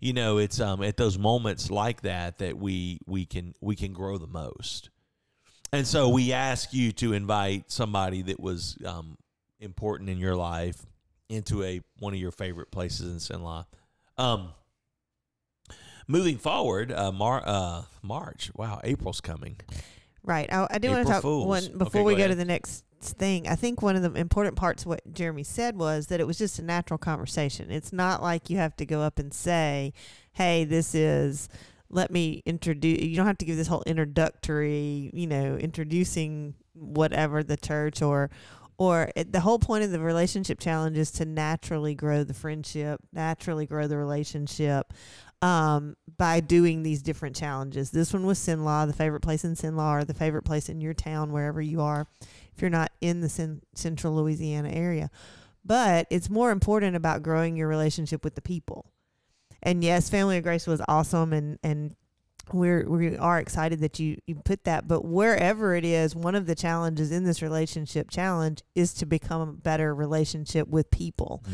you 0.00 0.12
know, 0.12 0.38
it's 0.38 0.60
um, 0.60 0.82
at 0.82 0.96
those 0.96 1.18
moments 1.18 1.70
like 1.70 2.02
that 2.02 2.38
that 2.38 2.58
we 2.58 3.00
we 3.06 3.26
can 3.26 3.54
we 3.60 3.76
can 3.76 3.92
grow 3.92 4.18
the 4.18 4.26
most. 4.26 4.90
And 5.72 5.86
so 5.86 6.08
we 6.08 6.32
ask 6.32 6.72
you 6.72 6.92
to 6.92 7.12
invite 7.12 7.70
somebody 7.70 8.22
that 8.22 8.40
was 8.40 8.78
um, 8.86 9.18
important 9.60 10.08
in 10.08 10.18
your 10.18 10.34
life 10.34 10.86
into 11.28 11.62
a 11.62 11.82
one 11.98 12.14
of 12.14 12.20
your 12.20 12.30
favorite 12.30 12.70
places 12.70 13.30
in 13.30 13.38
Cenla. 13.38 13.66
Um, 14.16 14.50
moving 16.06 16.38
forward, 16.38 16.90
uh, 16.90 17.12
Mar- 17.12 17.42
uh, 17.44 17.82
March. 18.02 18.50
Wow, 18.54 18.80
April's 18.82 19.20
coming. 19.20 19.56
Right. 20.24 20.50
I, 20.52 20.66
I 20.70 20.78
do 20.78 20.90
want 20.90 21.06
to 21.06 21.12
talk 21.12 21.22
Fools. 21.22 21.46
one 21.46 21.78
before 21.78 22.00
go 22.00 22.04
we 22.04 22.16
go 22.16 22.28
to 22.28 22.34
the 22.34 22.44
next 22.44 22.84
thing. 23.00 23.48
I 23.48 23.54
think 23.54 23.82
one 23.82 23.96
of 23.96 24.02
the 24.02 24.18
important 24.18 24.56
parts 24.56 24.82
of 24.82 24.88
what 24.88 25.12
Jeremy 25.12 25.44
said 25.44 25.76
was 25.76 26.06
that 26.08 26.20
it 26.20 26.26
was 26.26 26.38
just 26.38 26.58
a 26.58 26.62
natural 26.62 26.98
conversation. 26.98 27.70
It's 27.70 27.92
not 27.92 28.22
like 28.22 28.50
you 28.50 28.56
have 28.58 28.76
to 28.76 28.86
go 28.86 29.00
up 29.00 29.18
and 29.18 29.32
say, 29.32 29.92
"Hey, 30.32 30.64
this 30.64 30.94
is." 30.94 31.48
Let 31.90 32.10
me 32.10 32.42
introduce. 32.44 33.00
You 33.00 33.16
don't 33.16 33.26
have 33.26 33.38
to 33.38 33.46
give 33.46 33.56
this 33.56 33.66
whole 33.66 33.82
introductory, 33.86 35.10
you 35.14 35.26
know, 35.26 35.56
introducing 35.56 36.52
whatever 36.74 37.42
the 37.42 37.56
church 37.56 38.02
or 38.02 38.28
or 38.78 39.10
it, 39.16 39.32
the 39.32 39.40
whole 39.40 39.58
point 39.58 39.84
of 39.84 39.90
the 39.90 39.98
relationship 39.98 40.60
challenge 40.60 40.96
is 40.96 41.10
to 41.12 41.24
naturally 41.24 41.94
grow 41.94 42.24
the 42.24 42.34
friendship, 42.34 43.00
naturally 43.12 43.66
grow 43.66 43.88
the 43.88 43.96
relationship 43.96 44.92
um, 45.42 45.96
by 46.16 46.40
doing 46.40 46.82
these 46.84 47.02
different 47.02 47.34
challenges. 47.34 47.90
This 47.90 48.12
one 48.12 48.24
was 48.24 48.38
Cenla, 48.38 48.86
the 48.86 48.92
favorite 48.92 49.20
place 49.20 49.44
in 49.44 49.54
Cenla, 49.54 50.00
or 50.00 50.04
the 50.04 50.14
favorite 50.14 50.44
place 50.44 50.68
in 50.68 50.80
your 50.80 50.94
town, 50.94 51.32
wherever 51.32 51.60
you 51.60 51.80
are, 51.80 52.06
if 52.58 52.62
you're 52.62 52.70
not 52.70 52.90
in 53.00 53.20
the 53.20 53.28
cen- 53.28 53.62
central 53.76 54.16
Louisiana 54.16 54.70
area. 54.70 55.10
But 55.64 56.08
it's 56.10 56.28
more 56.28 56.50
important 56.50 56.96
about 56.96 57.22
growing 57.22 57.56
your 57.56 57.68
relationship 57.68 58.24
with 58.24 58.34
the 58.34 58.42
people. 58.42 58.90
And 59.62 59.84
yes, 59.84 60.08
Family 60.10 60.38
of 60.38 60.42
Grace 60.42 60.66
was 60.66 60.80
awesome, 60.88 61.32
and 61.32 61.58
and 61.62 61.94
we're 62.52 62.88
we 62.88 63.16
are 63.16 63.38
excited 63.38 63.80
that 63.80 63.98
you 64.00 64.16
you 64.26 64.34
put 64.36 64.64
that. 64.64 64.88
But 64.88 65.04
wherever 65.04 65.74
it 65.74 65.84
is, 65.84 66.16
one 66.16 66.34
of 66.34 66.46
the 66.46 66.54
challenges 66.54 67.12
in 67.12 67.24
this 67.24 67.42
relationship 67.42 68.10
challenge 68.10 68.62
is 68.74 68.92
to 68.94 69.06
become 69.06 69.40
a 69.40 69.52
better 69.52 69.94
relationship 69.94 70.66
with 70.68 70.90
people. 70.90 71.44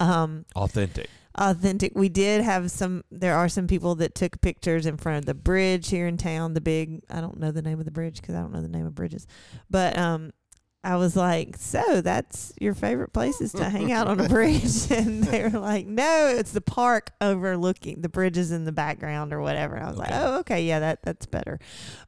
Um, 0.00 0.46
Authentic. 0.56 1.08
authentic. 1.36 1.92
We 1.94 2.08
did 2.08 2.42
have 2.42 2.70
some. 2.70 3.04
There 3.10 3.36
are 3.36 3.48
some 3.48 3.66
people 3.68 3.94
that 3.96 4.14
took 4.14 4.40
pictures 4.40 4.86
in 4.86 4.96
front 4.96 5.18
of 5.18 5.26
the 5.26 5.34
bridge 5.34 5.90
here 5.90 6.08
in 6.08 6.16
town. 6.16 6.54
The 6.54 6.60
big. 6.62 7.02
I 7.10 7.20
don't 7.20 7.38
know 7.38 7.52
the 7.52 7.62
name 7.62 7.78
of 7.78 7.84
the 7.84 7.92
bridge 7.92 8.20
because 8.20 8.34
I 8.34 8.40
don't 8.40 8.52
know 8.52 8.62
the 8.62 8.68
name 8.68 8.86
of 8.86 8.94
bridges. 8.94 9.26
But 9.68 9.96
um, 9.98 10.32
I 10.82 10.96
was 10.96 11.14
like, 11.14 11.58
so 11.58 12.00
that's 12.00 12.54
your 12.58 12.74
favorite 12.74 13.12
places 13.12 13.52
to 13.52 13.64
hang 13.68 13.92
out 13.92 14.08
on 14.08 14.18
a 14.18 14.28
bridge, 14.28 14.90
and 14.90 15.22
they 15.24 15.42
were 15.42 15.58
like, 15.58 15.86
no, 15.86 16.34
it's 16.34 16.52
the 16.52 16.62
park 16.62 17.10
overlooking 17.20 18.00
the 18.00 18.08
bridges 18.08 18.50
in 18.50 18.64
the 18.64 18.72
background 18.72 19.32
or 19.32 19.40
whatever. 19.40 19.74
And 19.74 19.84
I 19.84 19.88
was 19.88 19.98
like, 19.98 20.10
oh, 20.12 20.38
okay, 20.40 20.64
yeah, 20.64 20.80
that 20.80 21.02
that's 21.02 21.26
better. 21.26 21.58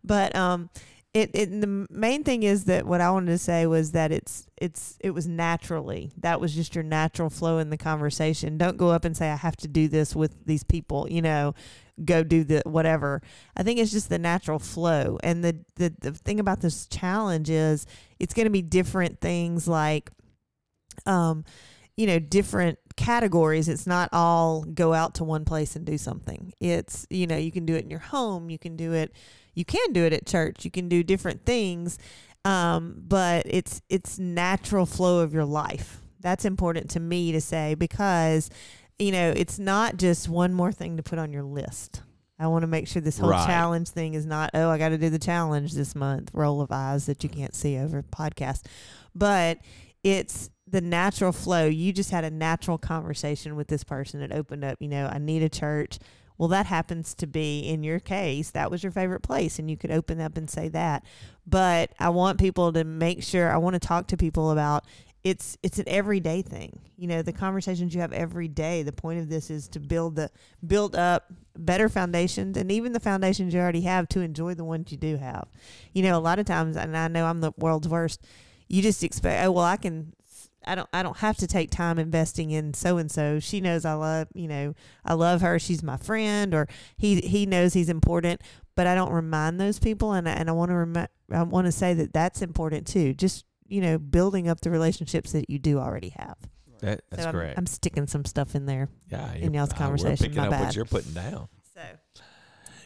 But 0.02 0.34
um, 0.34 0.70
it, 1.12 1.30
it 1.34 1.60
the 1.60 1.86
main 1.90 2.24
thing 2.24 2.42
is 2.42 2.64
that 2.64 2.86
what 2.86 3.02
I 3.02 3.10
wanted 3.10 3.32
to 3.32 3.38
say 3.38 3.66
was 3.66 3.92
that 3.92 4.10
it's 4.10 4.46
it's 4.56 4.96
it 5.00 5.10
was 5.10 5.28
naturally 5.28 6.12
that 6.18 6.40
was 6.40 6.54
just 6.54 6.74
your 6.74 6.84
natural 6.84 7.28
flow 7.28 7.58
in 7.58 7.68
the 7.68 7.76
conversation. 7.76 8.56
Don't 8.56 8.78
go 8.78 8.88
up 8.88 9.04
and 9.04 9.14
say 9.14 9.30
I 9.30 9.36
have 9.36 9.56
to 9.56 9.68
do 9.68 9.88
this 9.88 10.16
with 10.16 10.46
these 10.46 10.64
people, 10.64 11.06
you 11.10 11.20
know, 11.20 11.54
go 12.04 12.22
do 12.22 12.44
the 12.44 12.62
whatever. 12.64 13.22
I 13.56 13.62
think 13.62 13.78
it's 13.78 13.92
just 13.92 14.08
the 14.08 14.18
natural 14.18 14.58
flow. 14.58 15.18
And 15.22 15.44
the 15.44 15.58
the, 15.76 15.94
the 16.00 16.12
thing 16.12 16.40
about 16.40 16.60
this 16.60 16.86
challenge 16.86 17.50
is 17.50 17.86
it's 18.18 18.34
going 18.34 18.46
to 18.46 18.50
be 18.50 18.62
different 18.62 19.20
things 19.20 19.66
like 19.66 20.10
um 21.06 21.44
you 21.96 22.06
know 22.06 22.18
different 22.18 22.78
categories. 22.96 23.68
It's 23.68 23.86
not 23.86 24.08
all 24.12 24.62
go 24.62 24.92
out 24.94 25.14
to 25.16 25.24
one 25.24 25.44
place 25.44 25.76
and 25.76 25.84
do 25.84 25.98
something. 25.98 26.52
It's 26.60 27.06
you 27.10 27.26
know 27.26 27.36
you 27.36 27.52
can 27.52 27.66
do 27.66 27.74
it 27.74 27.84
in 27.84 27.90
your 27.90 28.00
home. 28.00 28.50
You 28.50 28.58
can 28.58 28.76
do 28.76 28.92
it 28.92 29.12
you 29.54 29.64
can 29.64 29.92
do 29.92 30.04
it 30.04 30.12
at 30.12 30.26
church. 30.26 30.64
You 30.64 30.70
can 30.70 30.88
do 30.88 31.02
different 31.02 31.44
things. 31.44 31.98
Um, 32.44 33.02
but 33.06 33.46
it's 33.46 33.82
it's 33.88 34.18
natural 34.18 34.86
flow 34.86 35.20
of 35.20 35.32
your 35.32 35.44
life. 35.44 36.00
That's 36.20 36.44
important 36.44 36.90
to 36.90 37.00
me 37.00 37.32
to 37.32 37.40
say 37.40 37.74
because 37.74 38.50
you 38.98 39.12
know 39.12 39.32
it's 39.36 39.58
not 39.58 39.96
just 39.96 40.28
one 40.28 40.52
more 40.52 40.72
thing 40.72 40.96
to 40.96 41.02
put 41.02 41.18
on 41.18 41.32
your 41.32 41.42
list 41.42 42.02
i 42.38 42.46
want 42.46 42.62
to 42.62 42.66
make 42.66 42.86
sure 42.86 43.00
this 43.02 43.18
whole 43.18 43.30
Right. 43.30 43.46
challenge 43.46 43.88
thing 43.88 44.14
is 44.14 44.26
not 44.26 44.50
oh 44.54 44.68
i 44.70 44.78
got 44.78 44.90
to 44.90 44.98
do 44.98 45.10
the 45.10 45.18
challenge 45.18 45.74
this 45.74 45.94
month 45.94 46.30
roll 46.32 46.60
of 46.60 46.70
eyes 46.70 47.06
that 47.06 47.22
you 47.22 47.28
can't 47.30 47.54
see 47.54 47.76
over 47.78 48.02
podcast 48.02 48.66
but 49.14 49.58
it's 50.04 50.50
the 50.66 50.80
natural 50.80 51.32
flow. 51.32 51.66
You 51.66 51.92
just 51.92 52.10
had 52.10 52.24
a 52.24 52.30
natural 52.30 52.78
conversation 52.78 53.56
with 53.56 53.68
this 53.68 53.84
person. 53.84 54.22
It 54.22 54.32
opened 54.32 54.64
up, 54.64 54.78
you 54.80 54.88
know, 54.88 55.06
I 55.06 55.18
need 55.18 55.42
a 55.42 55.48
church. 55.50 55.98
Well, 56.38 56.48
that 56.48 56.66
happens 56.66 57.14
to 57.16 57.26
be 57.26 57.60
in 57.60 57.84
your 57.84 58.00
case, 58.00 58.50
that 58.52 58.70
was 58.70 58.82
your 58.82 58.90
favorite 58.90 59.20
place, 59.20 59.58
and 59.58 59.70
you 59.70 59.76
could 59.76 59.90
open 59.90 60.18
up 60.20 60.36
and 60.38 60.48
say 60.48 60.68
that. 60.68 61.04
But 61.46 61.92
I 62.00 62.08
want 62.08 62.40
people 62.40 62.72
to 62.72 62.84
make 62.84 63.22
sure 63.22 63.52
I 63.52 63.58
want 63.58 63.74
to 63.74 63.80
talk 63.80 64.06
to 64.08 64.16
people 64.16 64.50
about 64.50 64.84
it's 65.24 65.56
it's 65.62 65.78
an 65.78 65.88
everyday 65.88 66.42
thing. 66.42 66.80
You 66.96 67.06
know, 67.08 67.22
the 67.22 67.32
conversations 67.32 67.94
you 67.94 68.00
have 68.00 68.12
every 68.12 68.48
day. 68.48 68.82
The 68.82 68.92
point 68.92 69.20
of 69.20 69.28
this 69.28 69.50
is 69.50 69.68
to 69.68 69.80
build 69.80 70.16
the 70.16 70.30
build 70.66 70.96
up 70.96 71.32
better 71.56 71.88
foundations 71.88 72.56
and 72.56 72.72
even 72.72 72.92
the 72.92 73.00
foundations 73.00 73.54
you 73.54 73.60
already 73.60 73.82
have 73.82 74.08
to 74.08 74.20
enjoy 74.20 74.54
the 74.54 74.64
ones 74.64 74.90
you 74.90 74.98
do 74.98 75.16
have. 75.16 75.48
You 75.92 76.02
know, 76.02 76.18
a 76.18 76.20
lot 76.20 76.38
of 76.38 76.46
times 76.46 76.76
and 76.76 76.96
I 76.96 77.08
know 77.08 77.26
I'm 77.26 77.40
the 77.40 77.52
world's 77.56 77.88
worst 77.88 78.24
you 78.72 78.80
just 78.82 79.04
expect 79.04 79.44
oh 79.46 79.52
well 79.52 79.64
i 79.64 79.76
can 79.76 80.12
i 80.64 80.74
don't 80.74 80.88
i 80.92 81.02
don't 81.02 81.18
have 81.18 81.36
to 81.36 81.46
take 81.46 81.70
time 81.70 81.98
investing 81.98 82.50
in 82.50 82.72
so 82.72 82.96
and 82.96 83.10
so 83.10 83.38
she 83.38 83.60
knows 83.60 83.84
i 83.84 83.92
love 83.92 84.26
you 84.34 84.48
know 84.48 84.74
i 85.04 85.12
love 85.12 85.42
her 85.42 85.58
she's 85.58 85.82
my 85.82 85.96
friend 85.98 86.54
or 86.54 86.66
he 86.96 87.20
he 87.20 87.44
knows 87.44 87.74
he's 87.74 87.90
important 87.90 88.40
but 88.74 88.86
i 88.86 88.94
don't 88.94 89.12
remind 89.12 89.60
those 89.60 89.78
people 89.78 90.12
and 90.12 90.28
I, 90.28 90.32
and 90.32 90.48
i 90.48 90.52
want 90.52 90.70
to 90.70 90.76
remi- 90.76 91.06
i 91.30 91.42
want 91.42 91.66
to 91.66 91.72
say 91.72 91.92
that 91.94 92.14
that's 92.14 92.40
important 92.40 92.86
too 92.86 93.12
just 93.12 93.44
you 93.72 93.80
know 93.80 93.98
building 93.98 94.48
up 94.48 94.60
the 94.60 94.70
relationships 94.70 95.32
that 95.32 95.48
you 95.48 95.58
do 95.58 95.78
already 95.78 96.10
have 96.10 96.36
That, 96.80 97.02
that's 97.10 97.22
so 97.22 97.28
I'm, 97.28 97.34
correct. 97.34 97.58
I'm 97.58 97.66
sticking 97.66 98.06
some 98.06 98.24
stuff 98.24 98.54
in 98.54 98.66
there 98.66 98.88
yeah, 99.10 99.34
in 99.34 99.54
y'all's 99.54 99.72
uh, 99.72 99.76
conversation, 99.76 100.10
We're 100.24 100.28
picking 100.28 100.36
my 100.36 100.44
up 100.44 100.50
bad. 100.50 100.64
what 100.66 100.76
you're 100.76 100.84
putting 100.84 101.12
down. 101.12 101.48
so 101.74 101.80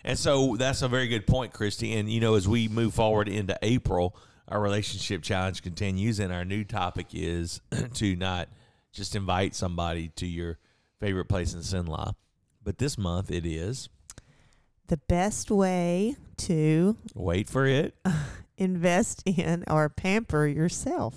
And 0.04 0.18
so 0.18 0.56
that's 0.56 0.82
a 0.82 0.88
very 0.88 1.08
good 1.08 1.26
point, 1.26 1.52
Christy. 1.52 1.94
And 1.94 2.08
you 2.10 2.20
know, 2.20 2.34
as 2.34 2.46
we 2.46 2.68
move 2.68 2.94
forward 2.94 3.28
into 3.28 3.58
April, 3.62 4.16
our 4.48 4.60
relationship 4.60 5.22
challenge 5.22 5.62
continues, 5.62 6.20
and 6.20 6.32
our 6.32 6.44
new 6.44 6.62
topic 6.62 7.08
is 7.12 7.60
to 7.94 8.14
not 8.14 8.48
just 8.92 9.16
invite 9.16 9.54
somebody 9.54 10.08
to 10.16 10.26
your 10.26 10.58
favorite 11.00 11.26
place 11.26 11.52
in 11.52 11.60
Cenla, 11.60 12.14
but 12.62 12.78
this 12.78 12.96
month 12.96 13.30
it 13.30 13.44
is 13.44 13.88
the 14.86 14.96
best 14.96 15.50
way 15.50 16.14
to 16.36 16.96
wait 17.14 17.48
for 17.48 17.66
it. 17.66 17.96
invest 18.58 19.22
in 19.26 19.64
or 19.68 19.88
pamper 19.88 20.46
yourself 20.46 21.14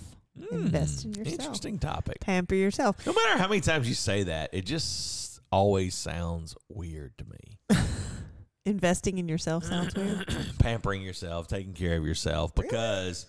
Invest 0.51 1.03
in 1.05 1.13
Hmm, 1.13 1.19
yourself. 1.19 1.39
Interesting 1.39 1.79
topic. 1.79 2.19
pamper 2.21 2.55
yourself 2.55 3.05
No 3.05 3.13
matter 3.13 3.37
how 3.39 3.47
many 3.47 3.59
times 3.61 3.87
you 3.89 3.95
say 3.95 4.23
that, 4.23 4.49
it 4.53 4.65
just 4.65 5.39
always 5.51 5.95
sounds 5.95 6.55
weird 6.69 7.17
to 7.17 7.25
me. 7.25 7.77
investing 8.65 9.17
in 9.17 9.27
yourself 9.27 9.65
sounds 9.65 9.95
weird 9.95 10.25
Pampering 10.59 11.01
yourself, 11.01 11.47
taking 11.47 11.73
care 11.73 11.97
of 11.97 12.05
yourself, 12.05 12.53
because. 12.55 13.25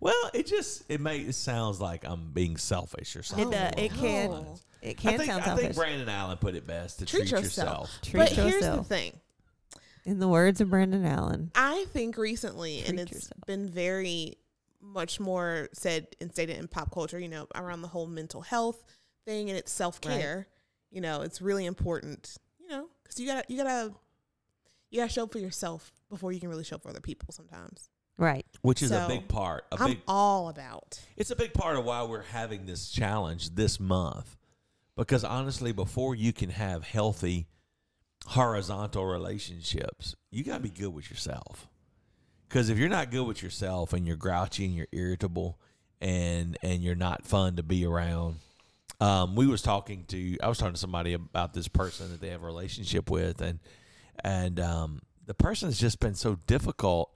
Well, 0.00 0.30
it 0.34 0.48
just 0.48 0.82
it 0.88 1.00
may 1.00 1.18
it 1.18 1.34
sounds 1.36 1.80
like 1.80 2.04
I'm 2.04 2.32
being 2.32 2.56
selfish 2.56 3.14
or 3.14 3.22
something. 3.22 3.52
It, 3.52 3.54
uh, 3.54 3.70
it 3.80 3.92
can. 3.94 4.30
lines. 4.32 4.64
it 4.82 4.88
I 4.90 4.92
can 4.94 5.18
think, 5.18 5.30
sound 5.30 5.42
I 5.42 5.46
selfish 5.46 5.62
I 5.64 5.66
think 5.68 5.76
Brandon 5.76 6.08
Allen 6.08 6.38
put 6.38 6.56
it 6.56 6.66
best 6.66 6.98
to 6.98 7.06
Treat 7.06 7.28
treat, 7.28 7.30
yourself. 7.30 7.68
yourself. 7.88 7.90
treat 8.02 8.18
but 8.20 8.28
here's 8.30 8.52
the 8.54 8.58
yourself 8.66 8.88
thing. 8.88 9.12
In 10.04 10.18
the 10.18 10.28
words 10.28 10.60
of 10.60 10.70
brandon 10.70 11.04
allen 11.04 11.50
I 11.54 11.84
think 11.92 12.16
recently, 12.16 12.78
and 12.80 12.98
Treat 12.98 13.00
it's 13.00 13.12
yourself. 13.12 13.40
been 13.46 13.68
very 13.68 14.34
much 14.80 15.20
more 15.20 15.68
said 15.72 16.08
and 16.20 16.30
stated 16.32 16.58
in 16.58 16.66
pop 16.68 16.92
culture, 16.92 17.18
you 17.18 17.28
know, 17.28 17.46
around 17.54 17.82
the 17.82 17.88
whole 17.88 18.06
mental 18.06 18.40
health 18.40 18.84
thing 19.24 19.48
and 19.48 19.56
it's 19.56 19.70
self 19.70 20.00
care. 20.00 20.48
You 20.90 21.00
know, 21.00 21.22
it's 21.22 21.40
really 21.40 21.66
important, 21.66 22.36
you 22.58 22.68
know, 22.68 22.88
because 23.02 23.18
you 23.20 23.26
gotta, 23.26 23.44
you 23.48 23.56
gotta, 23.56 23.92
you 24.90 25.00
gotta 25.00 25.12
show 25.12 25.22
up 25.22 25.32
for 25.32 25.38
yourself 25.38 25.92
before 26.10 26.32
you 26.32 26.40
can 26.40 26.48
really 26.48 26.64
show 26.64 26.76
up 26.76 26.82
for 26.82 26.90
other 26.90 27.00
people 27.00 27.32
sometimes. 27.32 27.88
right 28.18 28.44
Which 28.62 28.82
is 28.82 28.90
a 28.90 29.06
big 29.08 29.28
part. 29.28 29.64
A 29.72 29.76
I'm 29.80 29.90
big 29.90 30.00
all 30.08 30.48
about. 30.48 31.00
it's 31.16 31.30
a 31.30 31.36
big 31.36 31.54
part 31.54 31.76
of 31.76 31.84
why 31.84 32.02
we're 32.02 32.22
having 32.22 32.66
this 32.66 32.90
challenge 32.90 33.54
this 33.54 33.78
month. 33.78 34.36
Because 34.96 35.22
honestly, 35.24 35.72
before 35.72 36.14
you 36.14 36.32
can 36.32 36.50
have 36.50 36.84
healthy 36.84 37.46
horizontal 38.26 39.04
relationships, 39.04 40.14
you 40.30 40.44
got 40.44 40.56
to 40.56 40.62
be 40.62 40.70
good 40.70 40.94
with 40.94 41.10
yourself. 41.10 41.68
Because 42.48 42.68
if 42.68 42.78
you're 42.78 42.88
not 42.88 43.10
good 43.10 43.26
with 43.26 43.42
yourself 43.42 43.92
and 43.92 44.06
you're 44.06 44.16
grouchy 44.16 44.66
and 44.66 44.74
you're 44.74 44.88
irritable 44.92 45.58
and 46.00 46.58
and 46.62 46.82
you're 46.82 46.94
not 46.94 47.24
fun 47.24 47.56
to 47.56 47.62
be 47.62 47.86
around, 47.86 48.36
um, 49.00 49.34
we 49.34 49.46
was 49.46 49.62
talking 49.62 50.04
to 50.08 50.36
I 50.42 50.48
was 50.48 50.58
talking 50.58 50.74
to 50.74 50.80
somebody 50.80 51.14
about 51.14 51.54
this 51.54 51.66
person 51.66 52.10
that 52.12 52.20
they 52.20 52.28
have 52.28 52.42
a 52.42 52.46
relationship 52.46 53.10
with, 53.10 53.40
and 53.40 53.58
and 54.22 54.60
um, 54.60 55.00
the 55.26 55.34
person 55.34 55.68
has 55.68 55.78
just 55.78 55.98
been 55.98 56.14
so 56.14 56.36
difficult. 56.46 57.10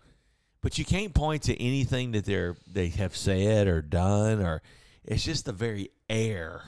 But 0.62 0.78
you 0.78 0.84
can't 0.84 1.14
point 1.14 1.42
to 1.44 1.62
anything 1.62 2.12
that 2.12 2.24
they're 2.24 2.56
they 2.66 2.88
have 2.88 3.14
said 3.14 3.68
or 3.68 3.82
done, 3.82 4.40
or 4.42 4.62
it's 5.04 5.22
just 5.22 5.44
the 5.44 5.52
very 5.52 5.90
air, 6.08 6.62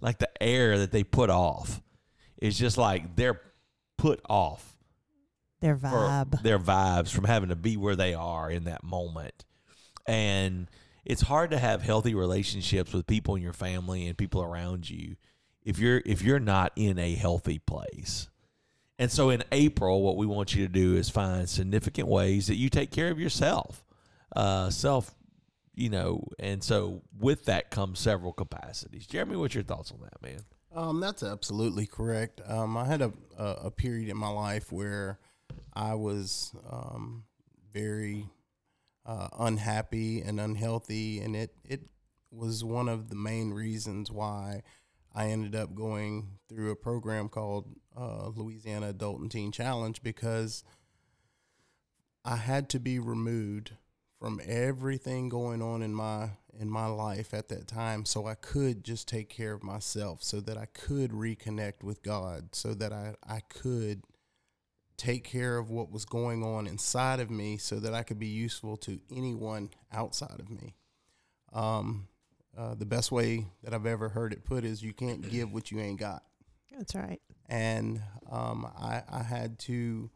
like 0.00 0.18
the 0.18 0.42
air 0.42 0.78
that 0.78 0.90
they 0.90 1.04
put 1.04 1.30
off. 1.30 1.80
It's 2.38 2.58
just 2.58 2.78
like 2.78 3.16
they're 3.16 3.40
put 3.96 4.20
off 4.28 4.76
their 5.60 5.76
vibe 5.76 6.40
their 6.42 6.58
vibes 6.58 7.10
from 7.10 7.24
having 7.24 7.48
to 7.48 7.56
be 7.56 7.76
where 7.76 7.96
they 7.96 8.14
are 8.14 8.50
in 8.50 8.64
that 8.64 8.84
moment. 8.84 9.44
And 10.06 10.68
it's 11.04 11.22
hard 11.22 11.50
to 11.50 11.58
have 11.58 11.82
healthy 11.82 12.14
relationships 12.14 12.92
with 12.92 13.06
people 13.06 13.34
in 13.34 13.42
your 13.42 13.52
family 13.52 14.06
and 14.06 14.16
people 14.16 14.42
around 14.42 14.88
you 14.88 15.16
if 15.64 15.78
you're 15.78 16.02
if 16.06 16.22
you're 16.22 16.38
not 16.38 16.72
in 16.76 16.98
a 16.98 17.14
healthy 17.14 17.58
place. 17.58 18.28
And 18.98 19.10
so 19.12 19.30
in 19.30 19.44
April, 19.52 20.02
what 20.02 20.16
we 20.16 20.26
want 20.26 20.54
you 20.54 20.66
to 20.66 20.72
do 20.72 20.96
is 20.96 21.08
find 21.08 21.48
significant 21.48 22.08
ways 22.08 22.48
that 22.48 22.56
you 22.56 22.68
take 22.68 22.90
care 22.90 23.10
of 23.10 23.20
yourself. 23.20 23.84
Uh, 24.34 24.70
self, 24.70 25.14
you 25.74 25.88
know, 25.88 26.26
and 26.38 26.62
so 26.62 27.02
with 27.18 27.44
that 27.44 27.70
comes 27.70 28.00
several 28.00 28.32
capacities. 28.32 29.06
Jeremy, 29.06 29.36
what's 29.36 29.54
your 29.54 29.62
thoughts 29.64 29.92
on 29.92 30.00
that, 30.00 30.20
man? 30.20 30.40
Um, 30.78 31.00
that's 31.00 31.24
absolutely 31.24 31.86
correct. 31.86 32.40
Um, 32.46 32.76
I 32.76 32.84
had 32.84 33.02
a, 33.02 33.12
a 33.36 33.44
a 33.64 33.70
period 33.72 34.08
in 34.08 34.16
my 34.16 34.28
life 34.28 34.70
where 34.70 35.18
I 35.74 35.94
was 35.94 36.54
um, 36.70 37.24
very 37.72 38.28
uh, 39.04 39.26
unhappy 39.40 40.20
and 40.20 40.38
unhealthy, 40.38 41.18
and 41.18 41.34
it 41.34 41.52
it 41.64 41.80
was 42.30 42.62
one 42.62 42.88
of 42.88 43.10
the 43.10 43.16
main 43.16 43.50
reasons 43.50 44.12
why 44.12 44.62
I 45.12 45.30
ended 45.30 45.56
up 45.56 45.74
going 45.74 46.38
through 46.48 46.70
a 46.70 46.76
program 46.76 47.28
called 47.28 47.74
uh, 47.96 48.28
Louisiana 48.28 48.90
Adult 48.90 49.20
and 49.20 49.30
Teen 49.32 49.50
Challenge 49.50 50.00
because 50.00 50.62
I 52.24 52.36
had 52.36 52.68
to 52.68 52.78
be 52.78 53.00
removed 53.00 53.72
from 54.18 54.40
everything 54.44 55.28
going 55.28 55.62
on 55.62 55.82
in 55.82 55.94
my 55.94 56.30
in 56.58 56.68
my 56.68 56.86
life 56.86 57.32
at 57.32 57.48
that 57.48 57.68
time 57.68 58.04
so 58.04 58.26
I 58.26 58.34
could 58.34 58.82
just 58.82 59.06
take 59.06 59.28
care 59.28 59.52
of 59.52 59.62
myself 59.62 60.24
so 60.24 60.40
that 60.40 60.58
I 60.58 60.66
could 60.66 61.12
reconnect 61.12 61.84
with 61.84 62.02
God 62.02 62.48
so 62.52 62.74
that 62.74 62.92
I, 62.92 63.14
I 63.24 63.40
could 63.48 64.02
take 64.96 65.22
care 65.22 65.56
of 65.56 65.70
what 65.70 65.92
was 65.92 66.04
going 66.04 66.42
on 66.42 66.66
inside 66.66 67.20
of 67.20 67.30
me 67.30 67.56
so 67.56 67.78
that 67.78 67.94
I 67.94 68.02
could 68.02 68.18
be 68.18 68.26
useful 68.26 68.76
to 68.78 68.98
anyone 69.14 69.70
outside 69.92 70.40
of 70.40 70.50
me. 70.50 70.74
Um, 71.52 72.08
uh, 72.56 72.74
the 72.74 72.84
best 72.84 73.12
way 73.12 73.46
that 73.62 73.72
I've 73.72 73.86
ever 73.86 74.08
heard 74.08 74.32
it 74.32 74.44
put 74.44 74.64
is 74.64 74.82
you 74.82 74.92
can't 74.92 75.30
give 75.30 75.52
what 75.52 75.70
you 75.70 75.78
ain't 75.78 76.00
got. 76.00 76.24
That's 76.76 76.96
right. 76.96 77.20
And 77.48 78.02
um, 78.30 78.66
I, 78.76 79.02
I 79.08 79.22
had 79.22 79.60
to 79.60 80.10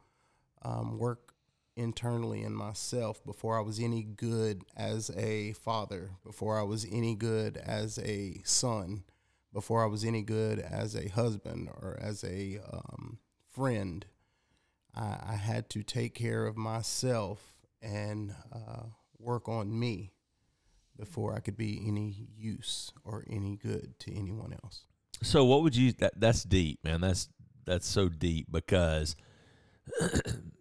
um, 0.63 0.99
work 0.99 1.32
internally 1.77 2.43
in 2.43 2.53
myself 2.53 3.25
before 3.25 3.59
I 3.59 3.63
was 3.63 3.81
any 3.81 4.03
good 4.03 4.63
as 4.77 5.11
a 5.17 5.53
father, 5.53 6.13
before 6.25 6.59
I 6.59 6.63
was 6.63 6.87
any 6.91 7.15
good 7.15 7.57
as 7.57 7.99
a 7.99 8.41
son, 8.45 9.05
before 9.53 9.83
I 9.83 9.87
was 9.87 10.05
any 10.05 10.23
good 10.23 10.59
as 10.59 10.95
a 10.95 11.09
husband 11.09 11.69
or 11.69 11.99
as 12.01 12.25
a 12.25 12.59
um, 12.73 13.19
friend. 13.51 14.07
I, 14.95 15.19
I, 15.31 15.37
had 15.37 15.71
to 15.71 15.83
take 15.83 16.15
care 16.15 16.47
of 16.47 16.57
myself 16.57 17.55
and 17.81 18.35
uh, 18.53 18.85
work 19.19 19.49
on 19.49 19.79
me 19.79 20.13
before 20.99 21.35
I 21.35 21.41
could 21.41 21.57
be 21.57 21.83
any 21.87 22.29
use 22.37 22.93
or 23.05 23.25
any 23.29 23.57
good 23.57 23.99
to 24.01 24.15
anyone 24.15 24.53
else. 24.63 24.85
So, 25.23 25.45
what 25.45 25.63
would 25.63 25.75
you? 25.75 25.93
That, 25.93 26.21
that's 26.21 26.43
deep, 26.43 26.81
man. 26.85 27.01
That's 27.01 27.29
that's 27.65 27.87
so 27.87 28.09
deep 28.09 28.49
because 28.51 29.17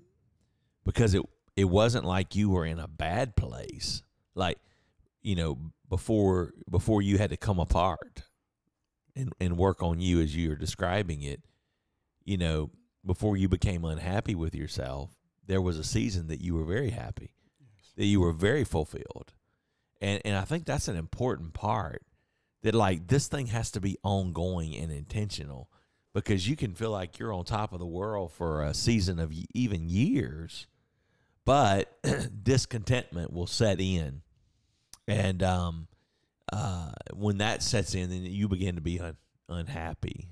because 0.86 1.14
it 1.14 1.24
it 1.56 1.66
wasn't 1.66 2.06
like 2.06 2.36
you 2.36 2.50
were 2.50 2.66
in 2.66 2.80
a 2.80 2.88
bad 2.88 3.36
place. 3.36 4.04
Like, 4.36 4.58
you 5.22 5.36
know, 5.36 5.58
before 5.90 6.54
before 6.70 7.02
you 7.02 7.18
had 7.18 7.30
to 7.32 7.38
come 7.38 7.60
apart 7.60 8.24
and 9.16 9.34
and 9.40 9.58
work 9.58 9.84
on 9.84 10.00
you 10.00 10.22
as 10.22 10.36
you're 10.36 10.56
describing 10.56 11.22
it, 11.22 11.42
you 12.24 12.38
know, 12.38 12.72
before 13.06 13.38
you 13.38 13.50
became 13.50 13.84
unhappy 13.86 14.36
with 14.36 14.56
yourself, 14.56 15.12
there 15.46 15.62
was 15.62 15.78
a 15.78 15.84
season 15.84 16.28
that 16.28 16.42
you 16.42 16.56
were 16.56 16.66
very 16.66 16.92
happy. 16.92 17.34
Yes. 17.60 17.92
That 17.98 18.06
you 18.06 18.22
were 18.22 18.34
very 18.34 18.64
fulfilled. 18.64 19.34
And 20.00 20.22
and 20.26 20.36
I 20.36 20.46
think 20.46 20.66
that's 20.66 20.88
an 20.88 20.96
important 20.96 21.54
part 21.54 22.04
that 22.64 22.76
like 22.76 23.08
this 23.08 23.28
thing 23.28 23.48
has 23.48 23.72
to 23.72 23.82
be 23.82 23.98
ongoing 24.04 24.76
and 24.76 24.92
intentional 24.92 25.70
because 26.14 26.48
you 26.48 26.56
can 26.56 26.74
feel 26.74 26.92
like 26.92 27.18
you're 27.20 27.34
on 27.34 27.46
top 27.46 27.74
of 27.74 27.80
the 27.80 27.86
world 27.86 28.32
for 28.32 28.64
a 28.64 28.74
season 28.74 29.20
of 29.20 29.32
even 29.54 29.90
years 29.90 30.68
but 31.46 31.98
discontentment 32.44 33.34
will 33.34 33.48
set 33.48 33.80
in, 33.80 34.22
and 35.08 35.42
um, 35.44 35.88
uh, 36.52 36.92
when 37.14 37.40
that 37.40 37.64
sets 37.64 37.96
in, 37.96 38.10
then 38.10 38.24
you 38.26 38.48
begin 38.48 38.76
to 38.76 38.82
be 38.82 39.00
un- 39.00 39.18
unhappy. 39.50 40.30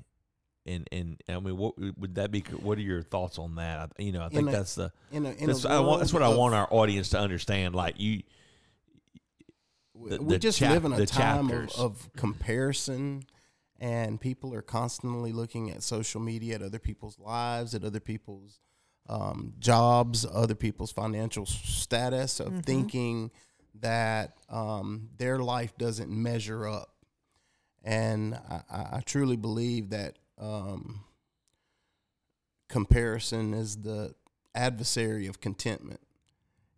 And 0.65 0.87
and 0.91 1.21
I 1.27 1.39
mean, 1.39 1.57
what 1.57 1.75
would 1.97 2.15
that 2.15 2.31
be? 2.31 2.41
What 2.41 2.77
are 2.77 2.81
your 2.81 3.01
thoughts 3.01 3.39
on 3.39 3.55
that? 3.55 3.91
You 3.97 4.11
know, 4.11 4.23
I 4.23 4.29
think 4.29 4.49
a, 4.49 4.51
that's 4.51 4.75
the 4.75 4.91
in 5.11 5.25
a, 5.25 5.31
in 5.31 5.47
that's, 5.47 5.65
I 5.65 5.79
want, 5.79 5.99
that's 6.01 6.13
what 6.13 6.21
I 6.21 6.29
want 6.29 6.53
our 6.53 6.67
audience 6.69 7.09
to 7.09 7.19
understand. 7.19 7.73
Like 7.73 7.99
you, 7.99 8.21
the, 9.95 10.21
we 10.21 10.33
the 10.33 10.39
just 10.39 10.59
chap- 10.59 10.71
live 10.71 10.85
in 10.85 10.93
a 10.93 11.05
time 11.05 11.49
of, 11.49 11.71
of 11.79 12.09
comparison 12.15 13.23
and 13.79 14.19
people 14.19 14.53
are 14.53 14.61
constantly 14.61 15.31
looking 15.31 15.71
at 15.71 15.81
social 15.81 16.19
media 16.21 16.55
at 16.55 16.61
other 16.61 16.79
people's 16.79 17.17
lives 17.17 17.73
at 17.73 17.83
other 17.83 17.99
people's 17.99 18.59
um, 19.09 19.53
jobs, 19.59 20.25
other 20.31 20.55
people's 20.55 20.91
financial 20.91 21.45
status, 21.45 22.39
of 22.39 22.47
mm-hmm. 22.47 22.59
thinking 22.59 23.31
that 23.81 24.37
um, 24.49 25.09
their 25.17 25.39
life 25.39 25.77
doesn't 25.77 26.09
measure 26.09 26.67
up. 26.67 26.93
And 27.83 28.35
I, 28.49 28.97
I 28.97 29.01
truly 29.05 29.35
believe 29.35 29.89
that 29.89 30.19
um, 30.37 31.01
comparison 32.67 33.53
is 33.53 33.77
the 33.77 34.13
adversary 34.53 35.27
of 35.27 35.41
contentment. 35.41 36.01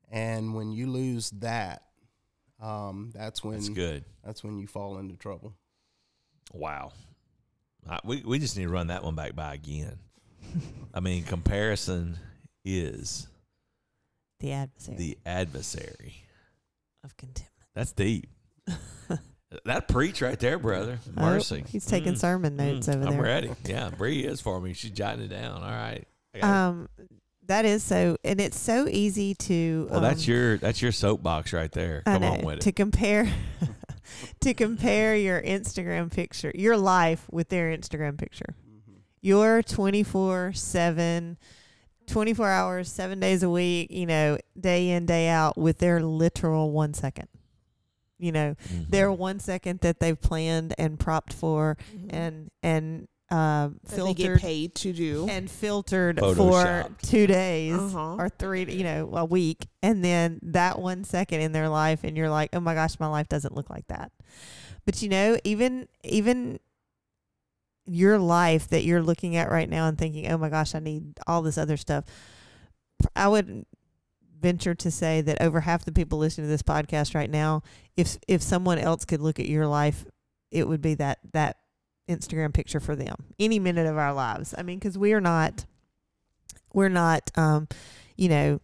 And 0.09 0.55
when 0.55 0.71
you 0.71 0.87
lose 0.87 1.31
that, 1.31 1.83
um, 2.61 3.11
that's 3.13 3.43
when 3.43 3.55
that's 3.55 3.69
good. 3.69 4.05
That's 4.23 4.43
when 4.43 4.57
you 4.59 4.67
fall 4.67 4.97
into 4.97 5.15
trouble. 5.15 5.53
Wow, 6.53 6.91
I, 7.89 7.99
we 8.03 8.21
we 8.21 8.37
just 8.37 8.57
need 8.57 8.65
to 8.65 8.69
run 8.69 8.87
that 8.87 9.03
one 9.03 9.15
back 9.15 9.35
by 9.35 9.53
again. 9.55 9.97
I 10.93 10.99
mean, 10.99 11.23
comparison 11.23 12.17
is 12.65 13.27
the 14.39 14.51
adversary. 14.53 14.97
The 14.97 15.17
adversary 15.25 16.15
of 17.03 17.15
contentment. 17.17 17.67
That's 17.73 17.91
deep. 17.91 18.29
that 19.65 19.87
preach 19.87 20.21
right 20.21 20.39
there, 20.39 20.59
brother. 20.59 20.99
Oh, 21.17 21.21
Mercy. 21.21 21.63
Oh, 21.65 21.69
he's 21.69 21.85
taking 21.85 22.13
mm. 22.13 22.17
sermon 22.17 22.55
notes 22.55 22.87
mm. 22.87 22.95
over 22.95 23.03
I'm 23.03 23.11
there. 23.11 23.19
I'm 23.19 23.25
ready. 23.25 23.51
Yeah, 23.65 23.89
Bree 23.89 24.25
is 24.25 24.41
for 24.41 24.59
me. 24.59 24.73
She's 24.73 24.91
jotting 24.91 25.23
it 25.23 25.29
down. 25.29 25.63
All 25.63 25.69
right. 25.69 26.05
Um, 26.41 26.87
that 27.47 27.65
is 27.65 27.83
so, 27.83 28.17
and 28.23 28.39
it's 28.39 28.59
so 28.59 28.87
easy 28.87 29.35
to. 29.35 29.87
Well, 29.89 29.97
um, 29.97 30.03
that's 30.03 30.27
your 30.27 30.57
that's 30.57 30.81
your 30.81 30.91
soapbox 30.91 31.53
right 31.53 31.71
there. 31.71 32.03
Come 32.05 32.21
know, 32.21 32.33
on 32.33 32.41
with 32.41 32.59
to 32.59 32.69
it. 32.69 32.75
compare. 32.75 33.31
to 34.41 34.53
compare 34.53 35.15
your 35.15 35.41
Instagram 35.41 36.11
picture, 36.11 36.51
your 36.55 36.77
life 36.77 37.27
with 37.31 37.49
their 37.49 37.75
Instagram 37.75 38.17
picture. 38.17 38.55
Your 39.21 39.61
24 39.61 40.53
7 40.53 41.37
24 42.07 42.49
hours, 42.49 42.91
seven 42.91 43.19
days 43.19 43.43
a 43.43 43.49
week, 43.49 43.89
you 43.91 44.05
know, 44.05 44.37
day 44.59 44.89
in, 44.89 45.05
day 45.05 45.27
out 45.27 45.57
with 45.57 45.79
their 45.79 46.01
literal 46.01 46.71
one 46.71 46.93
second. 46.93 47.27
You 48.19 48.31
know, 48.31 48.55
mm-hmm. 48.67 48.89
their 48.89 49.11
one 49.11 49.39
second 49.39 49.79
that 49.79 49.99
they've 49.99 50.19
planned 50.19 50.75
and 50.77 50.99
propped 50.99 51.33
for 51.33 51.77
mm-hmm. 51.95 52.15
and, 52.15 52.51
and, 52.61 53.07
uh, 53.31 53.69
filtered 53.87 54.41
paid 54.41 54.75
to 54.75 54.91
do 54.91 55.25
and 55.29 55.49
filtered 55.49 56.19
for 56.19 56.85
two 57.01 57.25
days 57.27 57.79
uh-huh. 57.79 58.15
or 58.15 58.27
three, 58.27 58.65
you 58.65 58.83
know, 58.83 59.09
a 59.13 59.23
week, 59.23 59.67
and 59.81 60.03
then 60.03 60.37
that 60.43 60.77
one 60.77 61.05
second 61.05 61.39
in 61.39 61.53
their 61.53 61.69
life, 61.69 62.01
and 62.03 62.17
you're 62.17 62.29
like, 62.29 62.49
oh 62.51 62.59
my 62.59 62.73
gosh, 62.73 62.99
my 62.99 63.07
life 63.07 63.29
doesn't 63.29 63.55
look 63.55 63.69
like 63.69 63.87
that. 63.87 64.11
But 64.85 65.01
you 65.01 65.07
know, 65.07 65.37
even 65.45 65.87
even 66.03 66.59
your 67.85 68.17
life 68.19 68.67
that 68.69 68.83
you're 68.83 69.01
looking 69.01 69.35
at 69.35 69.49
right 69.49 69.69
now 69.69 69.87
and 69.87 69.97
thinking, 69.97 70.31
oh 70.31 70.37
my 70.37 70.49
gosh, 70.49 70.75
I 70.75 70.79
need 70.79 71.13
all 71.27 71.41
this 71.41 71.57
other 71.57 71.77
stuff. 71.77 72.05
I 73.15 73.27
would 73.27 73.65
venture 74.39 74.75
to 74.75 74.91
say 74.91 75.21
that 75.21 75.41
over 75.41 75.61
half 75.61 75.85
the 75.85 75.91
people 75.91 76.17
listening 76.17 76.47
to 76.47 76.51
this 76.51 76.63
podcast 76.63 77.15
right 77.15 77.29
now, 77.29 77.63
if 77.95 78.17
if 78.27 78.41
someone 78.41 78.77
else 78.77 79.05
could 79.05 79.21
look 79.21 79.39
at 79.39 79.47
your 79.47 79.67
life, 79.67 80.05
it 80.51 80.67
would 80.67 80.81
be 80.81 80.95
that 80.95 81.19
that 81.33 81.57
Instagram 82.09 82.53
picture 82.53 82.79
for 82.79 82.95
them. 82.95 83.15
Any 83.39 83.59
minute 83.59 83.87
of 83.87 83.97
our 83.97 84.13
lives. 84.13 84.53
I 84.57 84.63
mean, 84.63 84.79
because 84.79 84.97
we 84.97 85.13
are 85.13 85.21
not, 85.21 85.65
we're 86.73 86.89
not, 86.89 87.31
um, 87.35 87.67
you 88.17 88.29
know, 88.29 88.59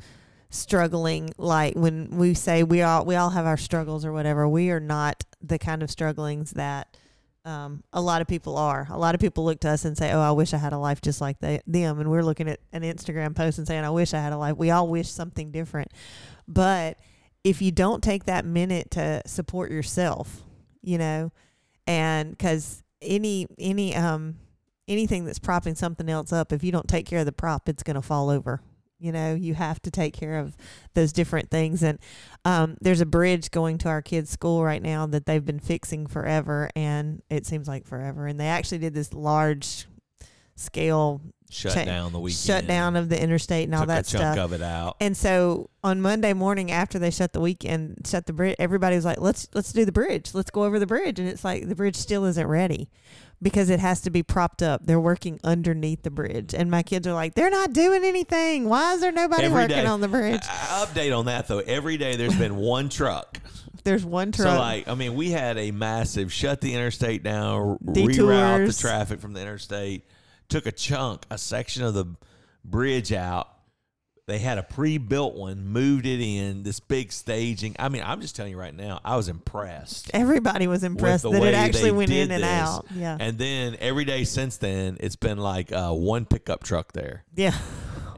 struggling 0.49 1.29
like 1.37 1.75
when 1.75 2.09
we 2.11 2.33
say 2.33 2.63
we 2.63 2.81
all 2.81 3.05
we 3.05 3.15
all 3.15 3.31
have 3.31 3.45
our 3.45 3.57
struggles 3.57 4.05
or 4.05 4.11
whatever. 4.11 4.47
We 4.47 4.69
are 4.71 4.79
not 4.79 5.23
the 5.41 5.59
kind 5.59 5.83
of 5.83 5.91
strugglings 5.91 6.51
that 6.51 6.97
um, 7.47 7.81
a 7.93 8.01
lot 8.01 8.21
of 8.21 8.27
people 8.27 8.57
are. 8.57 8.85
A 8.89 8.97
lot 8.97 9.15
of 9.15 9.21
people 9.21 9.45
look 9.45 9.61
to 9.61 9.69
us 9.69 9.85
and 9.85 9.97
say, 9.97 10.11
"Oh, 10.11 10.19
I 10.19 10.31
wish 10.31 10.53
I 10.53 10.57
had 10.57 10.73
a 10.73 10.77
life 10.77 10.99
just 10.99 11.21
like 11.21 11.39
they, 11.39 11.61
them." 11.65 11.99
And 11.99 12.11
we're 12.11 12.21
looking 12.21 12.49
at 12.49 12.59
an 12.73 12.81
Instagram 12.81 13.33
post 13.33 13.57
and 13.57 13.65
saying, 13.65 13.85
"I 13.85 13.89
wish 13.89 14.13
I 14.13 14.19
had 14.19 14.33
a 14.33 14.37
life." 14.37 14.57
We 14.57 14.69
all 14.69 14.89
wish 14.89 15.09
something 15.09 15.51
different, 15.51 15.91
but 16.45 16.97
if 17.45 17.61
you 17.61 17.71
don't 17.71 18.03
take 18.03 18.25
that 18.25 18.43
minute 18.43 18.91
to 18.91 19.21
support 19.25 19.71
yourself, 19.71 20.43
you 20.81 20.97
know, 20.97 21.31
and 21.87 22.31
because 22.31 22.83
any 23.01 23.47
any 23.57 23.95
um 23.95 24.35
anything 24.89 25.23
that's 25.23 25.39
propping 25.39 25.75
something 25.75 26.09
else 26.09 26.33
up, 26.33 26.51
if 26.51 26.65
you 26.65 26.73
don't 26.73 26.89
take 26.89 27.05
care 27.05 27.19
of 27.19 27.25
the 27.25 27.31
prop, 27.31 27.69
it's 27.69 27.83
going 27.83 27.95
to 27.95 28.01
fall 28.01 28.29
over. 28.29 28.61
You 28.99 29.11
know, 29.11 29.35
you 29.35 29.53
have 29.53 29.81
to 29.83 29.91
take 29.91 30.13
care 30.13 30.39
of 30.39 30.55
those 30.93 31.13
different 31.13 31.51
things. 31.51 31.83
And 31.83 31.99
um, 32.45 32.77
there's 32.81 33.01
a 33.01 33.05
bridge 33.05 33.51
going 33.51 33.77
to 33.79 33.89
our 33.89 34.01
kids' 34.01 34.29
school 34.31 34.63
right 34.63 34.81
now 34.81 35.05
that 35.07 35.25
they've 35.25 35.45
been 35.45 35.59
fixing 35.59 36.07
forever, 36.07 36.69
and 36.75 37.21
it 37.29 37.45
seems 37.45 37.67
like 37.67 37.85
forever. 37.85 38.25
And 38.25 38.39
they 38.39 38.47
actually 38.47 38.79
did 38.79 38.93
this 38.93 39.13
large 39.13 39.85
scale 40.55 41.21
shut 41.49 41.73
cha- 41.73 41.85
down 41.85 42.11
the 42.11 42.19
weekend, 42.19 42.39
shut 42.39 42.67
down 42.67 42.95
of 42.95 43.09
the 43.09 43.21
interstate 43.21 43.65
and 43.65 43.75
all 43.75 43.85
that 43.85 44.05
stuff. 44.05 44.37
of 44.37 44.53
it 44.53 44.61
out. 44.61 44.97
And 44.99 45.15
so 45.15 45.69
on 45.83 46.01
Monday 46.01 46.33
morning 46.33 46.71
after 46.71 46.99
they 46.99 47.11
shut 47.11 47.33
the 47.33 47.39
weekend, 47.39 48.05
shut 48.05 48.25
the 48.25 48.33
bridge, 48.33 48.55
everybody 48.59 48.95
was 48.95 49.05
like, 49.05 49.21
"Let's 49.21 49.47
let's 49.53 49.71
do 49.71 49.85
the 49.85 49.91
bridge. 49.91 50.33
Let's 50.33 50.49
go 50.49 50.63
over 50.63 50.79
the 50.79 50.87
bridge." 50.87 51.19
And 51.19 51.29
it's 51.29 51.43
like 51.43 51.67
the 51.67 51.75
bridge 51.75 51.95
still 51.95 52.25
isn't 52.25 52.47
ready 52.47 52.89
because 53.41 53.69
it 53.69 53.79
has 53.79 54.01
to 54.01 54.09
be 54.09 54.23
propped 54.23 54.61
up. 54.63 54.85
They're 54.85 54.99
working 54.99 55.39
underneath 55.43 56.03
the 56.03 56.09
bridge, 56.11 56.53
and 56.53 56.71
my 56.71 56.83
kids 56.83 57.05
are 57.07 57.13
like, 57.13 57.35
"They're 57.35 57.49
not 57.49 57.73
doing 57.73 58.03
anything. 58.03 58.67
Why 58.67 58.93
is 58.93 59.01
there 59.01 59.11
nobody 59.11 59.43
Every 59.45 59.55
working 59.63 59.77
day. 59.77 59.85
on 59.85 60.01
the 60.01 60.07
bridge?" 60.07 60.41
Uh, 60.43 60.85
update 60.85 61.17
on 61.17 61.25
that 61.25 61.47
though. 61.47 61.59
Every 61.59 61.97
day 61.97 62.15
there's 62.15 62.35
been 62.35 62.55
one 62.57 62.89
truck 62.89 63.39
There's 63.83 64.03
one 64.03 64.31
truck. 64.31 64.47
So 64.47 64.59
like, 64.59 64.87
I 64.87 64.95
mean, 64.95 65.15
we 65.15 65.29
had 65.31 65.57
a 65.57 65.71
massive 65.71 66.31
shut 66.33 66.61
the 66.61 66.73
interstate 66.73 67.23
down, 67.23 67.53
r- 67.53 67.77
reroute 67.85 68.67
the 68.67 68.73
traffic 68.73 69.19
from 69.21 69.33
the 69.33 69.41
interstate, 69.41 70.05
took 70.49 70.65
a 70.65 70.71
chunk, 70.71 71.25
a 71.29 71.37
section 71.37 71.83
of 71.83 71.93
the 71.93 72.05
bridge 72.65 73.13
out. 73.13 73.49
They 74.27 74.39
had 74.39 74.57
a 74.57 74.63
pre-built 74.63 75.35
one, 75.35 75.65
moved 75.67 76.05
it 76.05 76.19
in 76.19 76.63
this 76.63 76.81
big 76.81 77.13
staging. 77.13 77.77
I 77.79 77.87
mean, 77.87 78.03
I'm 78.05 78.19
just 78.19 78.35
telling 78.35 78.51
you 78.51 78.59
right 78.59 78.75
now, 78.75 78.99
I 79.05 79.15
was 79.15 79.29
impressed. 79.29 80.11
Everybody 80.13 80.67
was 80.67 80.83
impressed 80.83 81.23
that 81.23 81.41
it 81.41 81.53
actually 81.53 81.91
went 81.91 82.11
in 82.11 82.29
and 82.31 82.43
this. 82.43 82.49
out. 82.49 82.85
Yeah. 82.93 83.15
And 83.17 83.37
then 83.37 83.77
every 83.79 84.03
day 84.03 84.25
since 84.25 84.57
then, 84.57 84.97
it's 84.99 85.15
been 85.15 85.37
like 85.37 85.71
uh, 85.71 85.93
one 85.93 86.25
pickup 86.25 86.63
truck 86.63 86.91
there. 86.91 87.23
yeah. 87.35 87.57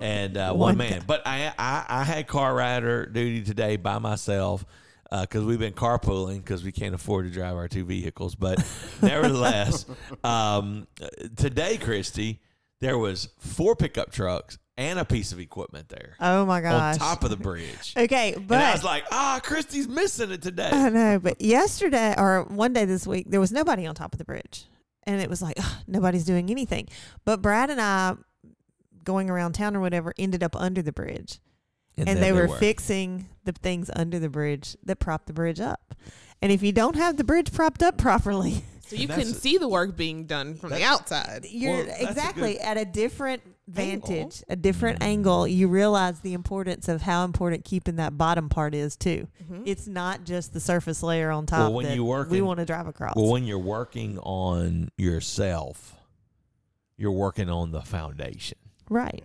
and 0.01 0.35
uh, 0.35 0.47
One 0.53 0.59
one 0.59 0.77
man. 0.77 1.03
But 1.05 1.21
I, 1.27 1.53
I 1.59 1.85
I 1.87 2.03
had 2.03 2.25
car 2.25 2.55
rider 2.55 3.05
duty 3.05 3.43
today 3.43 3.77
by 3.77 3.99
myself 3.99 4.65
because 5.11 5.43
we've 5.43 5.59
been 5.59 5.73
carpooling 5.73 6.37
because 6.37 6.63
we 6.63 6.71
can't 6.71 6.95
afford 6.95 7.25
to 7.27 7.31
drive 7.31 7.55
our 7.55 7.67
two 7.67 7.85
vehicles. 7.85 8.33
But 8.33 8.65
nevertheless, 9.03 9.85
um, 10.23 10.87
today, 11.35 11.77
Christy, 11.77 12.39
there 12.81 12.97
was 12.97 13.29
four 13.37 13.75
pickup 13.75 14.11
trucks 14.11 14.57
and 14.77 14.97
a 14.97 15.03
piece 15.05 15.31
of 15.33 15.39
equipment 15.39 15.89
there 15.89 16.15
Oh 16.21 16.45
my 16.45 16.61
gosh. 16.61 16.93
on 16.93 16.99
top 16.99 17.23
of 17.23 17.29
the 17.29 17.37
bridge. 17.37 17.93
Okay, 17.97 18.33
but 18.37 18.55
and 18.55 18.63
I 18.63 18.71
was 18.71 18.83
like, 18.83 19.03
ah, 19.11 19.39
Christy's 19.43 19.87
missing 19.87 20.31
it 20.31 20.41
today. 20.41 20.69
I 20.71 20.89
know, 20.89 21.19
but 21.23 21.41
yesterday 21.41 22.15
or 22.17 22.43
one 22.43 22.73
day 22.73 22.85
this 22.85 23.05
week, 23.05 23.25
there 23.29 23.39
was 23.41 23.51
nobody 23.51 23.85
on 23.85 23.95
top 23.95 24.13
of 24.13 24.17
the 24.19 24.25
bridge. 24.25 24.65
And 25.03 25.21
it 25.21 25.29
was 25.29 25.41
like, 25.41 25.57
nobody's 25.87 26.23
doing 26.25 26.49
anything. 26.51 26.87
But 27.25 27.41
Brad 27.41 27.69
and 27.69 27.81
I, 27.81 28.15
going 29.03 29.29
around 29.29 29.53
town 29.53 29.75
or 29.75 29.79
whatever, 29.79 30.13
ended 30.17 30.43
up 30.43 30.55
under 30.55 30.81
the 30.81 30.91
bridge. 30.91 31.39
And, 31.97 32.07
then 32.07 32.21
they 32.21 32.31
were, 32.31 32.47
fixing 32.47 33.27
the 33.43 33.51
things 33.51 33.89
under 33.93 34.19
the 34.19 34.29
bridge 34.29 34.77
that 34.83 34.99
prop 34.99 35.25
the 35.25 35.33
bridge 35.33 35.59
up. 35.59 35.95
And 36.41 36.51
if 36.51 36.63
you 36.63 36.71
don't 36.71 36.95
have 36.95 37.17
the 37.17 37.23
bridge 37.25 37.51
propped 37.51 37.83
up 37.83 37.97
properly, 37.97 38.63
So 38.89 38.95
you 38.95 39.03
And 39.03 39.09
couldn't 39.11 39.25
that's- 39.27 39.41
see 39.41 39.57
the 39.59 39.67
work 39.69 39.95
being 39.95 40.25
done 40.25 40.55
from 40.55 40.71
the 40.71 40.83
outside. 40.83 41.45
you're 41.49 41.73
Well, 41.73 41.85
that's 41.85 42.01
a 42.01 42.09
exactly 42.09 42.59
at 42.59 42.75
a 42.77 42.85
different 42.85 43.43
vantage, 43.67 44.11
angle. 44.11 44.31
a 44.49 44.55
different 44.55 45.03
angle. 45.03 45.47
You 45.47 45.67
realize 45.67 46.21
the 46.21 46.33
importance 46.33 46.87
of 46.87 47.03
how 47.03 47.23
important 47.23 47.63
keeping 47.65 47.97
that 47.97 48.17
bottom 48.17 48.49
part 48.49 48.73
is 48.73 48.95
too. 48.95 49.27
Mhm. 49.43 49.61
It's 49.67 49.85
not 49.87 50.23
just 50.23 50.53
the 50.53 50.59
surface 50.59 51.03
layer 51.03 51.29
on 51.29 51.45
top 51.45 51.59
Well, 51.59 51.73
when 51.73 51.85
that 51.85 51.93
you 51.95 52.03
work 52.03 52.31
we 52.31 52.39
in- 52.39 52.45
want 52.45 52.57
to 52.59 52.65
drive 52.65 52.87
across. 52.87 53.15
Well, 53.15 53.31
when 53.31 53.43
you're 53.43 53.59
working 53.59 54.17
on 54.19 54.89
yourself, 54.97 55.95
you're 56.97 57.11
working 57.11 57.49
on 57.49 57.71
the 57.71 57.81
foundation. 57.81 58.57
right. 58.89 59.23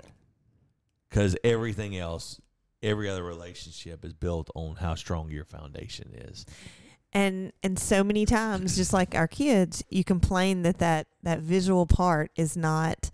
because 1.08 1.36
everything 1.44 1.96
else, 1.96 2.40
every 2.82 3.08
other 3.08 3.22
relationship 3.22 4.04
is 4.04 4.12
built 4.12 4.50
on 4.56 4.74
how 4.76 4.94
strong 4.96 5.30
your 5.30 5.44
foundation 5.44 6.10
is. 6.12 6.44
And 7.14 7.52
and 7.62 7.78
so 7.78 8.02
many 8.02 8.26
times 8.26 8.76
just 8.76 8.92
like 8.92 9.14
our 9.14 9.28
kids 9.28 9.84
you 9.88 10.04
complain 10.04 10.62
that 10.62 10.78
that 10.78 11.06
that 11.22 11.38
visual 11.40 11.86
part 11.86 12.30
is 12.36 12.56
not 12.56 13.10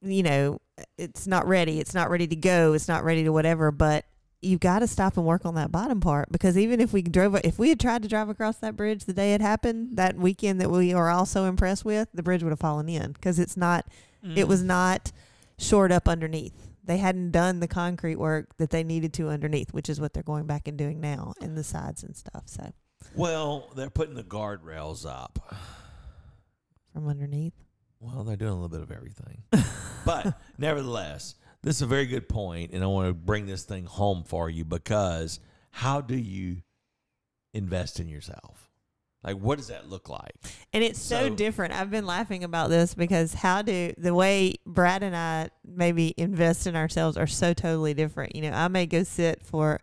you 0.00 0.22
know 0.22 0.58
it's 0.96 1.26
not 1.26 1.46
ready 1.46 1.78
it's 1.78 1.94
not 1.94 2.10
ready 2.10 2.26
to 2.26 2.34
go 2.34 2.72
it's 2.72 2.88
not 2.88 3.04
ready 3.04 3.22
to 3.22 3.30
whatever 3.30 3.70
but 3.70 4.06
you've 4.40 4.60
got 4.60 4.80
to 4.80 4.88
stop 4.88 5.16
and 5.16 5.24
work 5.24 5.44
on 5.44 5.54
that 5.54 5.70
bottom 5.70 6.00
part 6.00 6.32
because 6.32 6.58
even 6.58 6.80
if 6.80 6.92
we 6.92 7.02
drove 7.02 7.36
if 7.44 7.58
we 7.58 7.68
had 7.68 7.78
tried 7.78 8.02
to 8.02 8.08
drive 8.08 8.28
across 8.28 8.56
that 8.56 8.76
bridge 8.76 9.04
the 9.04 9.12
day 9.12 9.34
it 9.34 9.40
happened 9.40 9.96
that 9.96 10.16
weekend 10.16 10.60
that 10.60 10.70
we 10.70 10.92
are 10.92 11.10
all 11.10 11.26
so 11.26 11.44
impressed 11.44 11.84
with 11.84 12.08
the 12.12 12.22
bridge 12.22 12.42
would 12.42 12.50
have 12.50 12.58
fallen 12.58 12.88
in 12.88 13.12
because 13.12 13.38
it's 13.38 13.56
not 13.56 13.86
it 14.22 14.44
mm. 14.44 14.48
was 14.48 14.62
not 14.62 15.12
shored 15.58 15.92
up 15.92 16.08
underneath 16.08 16.71
they 16.84 16.98
hadn't 16.98 17.30
done 17.30 17.60
the 17.60 17.68
concrete 17.68 18.16
work 18.16 18.56
that 18.58 18.70
they 18.70 18.82
needed 18.84 19.12
to 19.12 19.28
underneath 19.28 19.72
which 19.72 19.88
is 19.88 20.00
what 20.00 20.12
they're 20.12 20.22
going 20.22 20.46
back 20.46 20.66
and 20.68 20.76
doing 20.78 21.00
now 21.00 21.32
in 21.40 21.54
the 21.54 21.64
sides 21.64 22.02
and 22.02 22.16
stuff 22.16 22.42
so 22.46 22.72
well, 23.14 23.70
they're 23.76 23.90
putting 23.90 24.14
the 24.14 24.22
guardrails 24.22 25.06
up. 25.06 25.54
from 26.92 27.08
underneath 27.08 27.54
Well, 28.00 28.24
they're 28.24 28.36
doing 28.36 28.52
a 28.52 28.54
little 28.54 28.68
bit 28.68 28.82
of 28.82 28.90
everything, 28.90 29.42
but 30.04 30.38
nevertheless, 30.58 31.34
this 31.62 31.76
is 31.76 31.82
a 31.82 31.86
very 31.86 32.06
good 32.06 32.28
point, 32.28 32.72
and 32.72 32.82
I 32.82 32.86
want 32.86 33.08
to 33.08 33.14
bring 33.14 33.46
this 33.46 33.64
thing 33.64 33.84
home 33.84 34.24
for 34.24 34.50
you 34.50 34.64
because 34.64 35.40
how 35.70 36.00
do 36.00 36.16
you 36.16 36.62
invest 37.54 38.00
in 38.00 38.08
yourself? 38.08 38.70
Like, 39.24 39.36
what 39.38 39.58
does 39.58 39.68
that 39.68 39.88
look 39.88 40.08
like? 40.08 40.32
And 40.72 40.82
it's 40.82 41.00
so, 41.00 41.28
So- 41.28 41.34
different. 41.34 41.72
I've 41.74 41.90
been 41.90 42.06
laughing 42.06 42.42
about 42.44 42.70
this 42.70 42.94
because 42.94 43.34
how 43.34 43.62
do 43.62 43.92
the 43.96 44.12
way 44.14 44.54
Brad 44.66 45.02
and 45.02 45.14
I 45.16 45.50
maybe 45.64 46.12
invest 46.16 46.66
in 46.66 46.74
ourselves 46.74 47.16
are 47.16 47.28
so 47.28 47.54
totally 47.54 47.94
different. 47.94 48.34
You 48.34 48.42
know, 48.42 48.52
I 48.52 48.66
may 48.68 48.86
go 48.86 49.04
sit 49.04 49.42
for 49.44 49.80